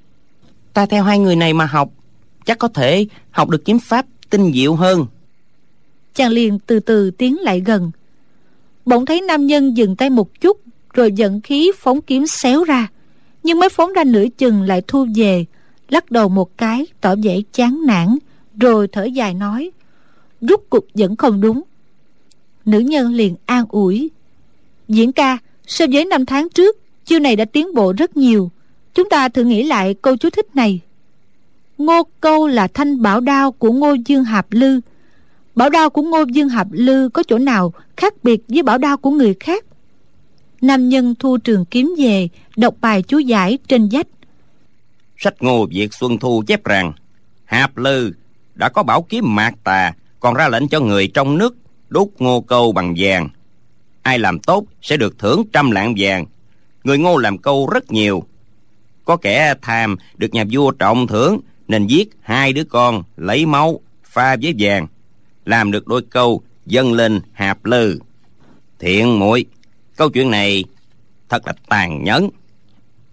[0.74, 1.92] Ta theo hai người này mà học
[2.46, 5.06] chắc có thể học được kiếm pháp tinh diệu hơn.
[6.14, 7.92] Chàng liền từ từ tiến lại gần.
[8.86, 10.62] Bỗng thấy nam nhân dừng tay một chút,
[10.94, 12.88] rồi giận khí phóng kiếm xéo ra.
[13.44, 15.46] Nhưng mới phóng ra nửa chừng lại thu về,
[15.90, 18.18] lắc đầu một cái, tỏ vẻ chán nản,
[18.60, 19.72] rồi thở dài nói,
[20.42, 21.62] rút cục vẫn không đúng.
[22.66, 24.10] Nữ nhân liền an ủi,
[24.88, 25.38] diễn ca,
[25.68, 28.52] so với năm tháng trước, chiêu này đã tiến bộ rất nhiều.
[28.94, 30.80] Chúng ta thử nghĩ lại câu chú thích này
[31.78, 34.80] ngô câu là thanh bảo đao của ngô dương hạp lư.
[35.56, 38.98] Bảo đao của ngô dương hạp lư có chỗ nào khác biệt với bảo đao
[38.98, 39.66] của người khác?
[40.62, 44.08] Nam nhân thu trường kiếm về, đọc bài chú giải trên vách.
[45.18, 46.94] Sách ngô việt xuân thu chép rằng,
[47.46, 48.12] hạp lư
[48.56, 51.56] đã có bảo kiếm mạc tà, còn ra lệnh cho người trong nước
[51.90, 53.30] đốt ngô câu bằng vàng.
[54.02, 56.26] Ai làm tốt sẽ được thưởng trăm lạng vàng.
[56.84, 58.24] Người ngô làm câu rất nhiều.
[59.06, 63.80] Có kẻ tham được nhà vua trọng thưởng nên giết hai đứa con, lấy máu,
[64.04, 64.88] pha với vàng,
[65.46, 68.00] làm được đôi câu dâng lên hạp lư.
[68.80, 69.46] Thiện muội,
[69.96, 70.64] câu chuyện này
[71.30, 72.30] thật là tàn nhẫn.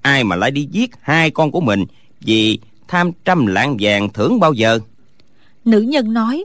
[0.02, 1.84] Ai mà lại đi giết hai con của mình
[2.20, 4.78] vì tham trăm lạng vàng thưởng bao giờ?
[5.64, 6.44] Nữ nhân nói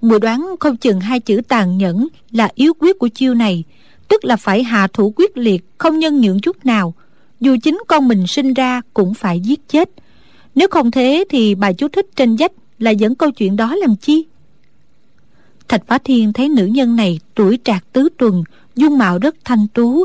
[0.00, 3.64] mùi đoán không chừng hai chữ tàn nhẫn là yếu quyết của chiêu này,
[4.08, 6.94] tức là phải hạ thủ quyết liệt, không nhân nhượng chút nào.
[7.40, 9.90] Dù chính con mình sinh ra cũng phải giết chết
[10.56, 13.96] nếu không thế thì bài chú thích trên dách là dẫn câu chuyện đó làm
[13.96, 14.26] chi?
[15.68, 18.44] Thạch phá thiên thấy nữ nhân này tuổi trạc tứ tuần,
[18.76, 20.04] dung mạo rất thanh tú.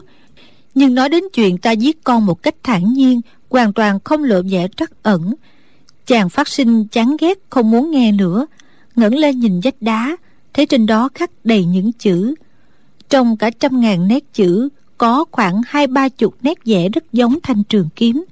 [0.75, 4.41] Nhưng nói đến chuyện ta giết con một cách thản nhiên, hoàn toàn không lộ
[4.51, 5.33] vẻ trắc ẩn.
[6.05, 8.45] Chàng phát sinh chán ghét, không muốn nghe nữa,
[8.95, 10.15] ngẩng lên nhìn vách đá,
[10.53, 12.35] thấy trên đó khắc đầy những chữ.
[13.09, 17.37] Trong cả trăm ngàn nét chữ, có khoảng hai ba chục nét vẽ rất giống
[17.43, 18.23] thanh trường kiếm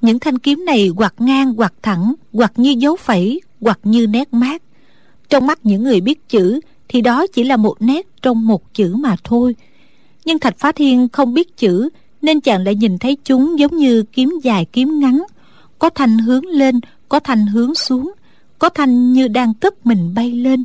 [0.00, 4.28] những thanh kiếm này hoặc ngang hoặc thẳng hoặc như dấu phẩy hoặc như nét
[4.32, 4.62] mát.
[5.28, 8.94] Trong mắt những người biết chữ thì đó chỉ là một nét trong một chữ
[8.94, 9.54] mà thôi.
[10.24, 11.88] Nhưng thạch phá thiên không biết chữ
[12.22, 15.22] nên chàng lại nhìn thấy chúng giống như kiếm dài kiếm ngắn,
[15.78, 18.12] có thanh hướng lên, có thanh hướng xuống,
[18.58, 20.64] có thanh như đang cất mình bay lên,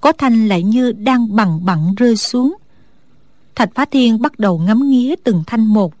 [0.00, 2.54] có thanh lại như đang bằng bặn rơi xuống.
[3.54, 5.94] Thạch phá thiên bắt đầu ngắm nghía từng thanh một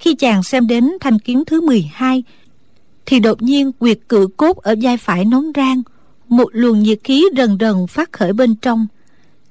[0.00, 2.22] khi chàng xem đến thanh kiếm thứ 12
[3.06, 5.82] thì đột nhiên quyệt cự cốt ở vai phải nóng rang,
[6.28, 8.86] một luồng nhiệt khí rần rần phát khởi bên trong.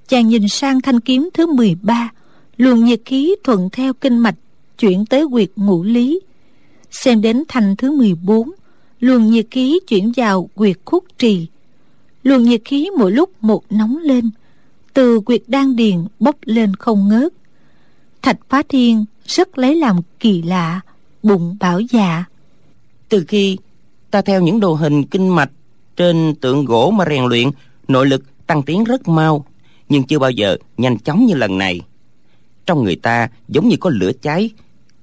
[0.08, 2.12] Chàng nhìn sang thanh kiếm thứ 13
[2.58, 4.36] luồng nhiệt khí thuận theo kinh mạch
[4.80, 6.20] chuyển tới quyệt ngũ lý.
[6.92, 8.52] Xem đến thanh thứ 14
[9.00, 11.48] luồng nhiệt khí chuyển vào quyệt khúc trì.
[12.24, 14.30] Luồng nhiệt khí mỗi lúc một nóng lên,
[14.94, 17.34] từ quyệt đan điền bốc lên không ngớt.
[18.22, 20.82] Thạch phá thiên rất lấy làm kỳ lạ,
[21.24, 22.24] bụng bảo dạ
[23.10, 23.58] từ khi
[24.12, 25.52] ta theo những đồ hình kinh mạch
[25.96, 27.50] trên tượng gỗ mà rèn luyện,
[27.88, 29.46] nội lực tăng tiến rất mau,
[29.90, 31.82] nhưng chưa bao giờ nhanh chóng như lần này.
[32.66, 34.50] Trong người ta giống như có lửa cháy,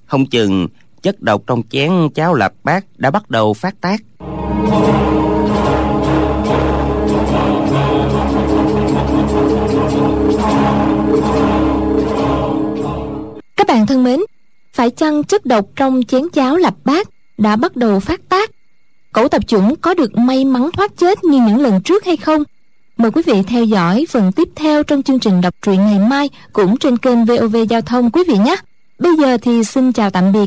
[0.05, 0.67] không chừng
[1.01, 4.01] chất độc trong chén cháo lạp bát đã bắt đầu phát tác.
[13.67, 14.19] Các bạn thân mến,
[14.73, 17.07] phải chăng chất độc trong chén cháo lạp bát
[17.37, 18.51] đã bắt đầu phát tác?
[19.13, 22.43] Cẩu tập chủng có được may mắn thoát chết như những lần trước hay không?
[22.97, 26.29] Mời quý vị theo dõi phần tiếp theo trong chương trình đọc truyện ngày mai
[26.53, 28.55] cũng trên kênh VOV Giao thông quý vị nhé.
[28.99, 30.45] Bây giờ thì xin chào tạm biệt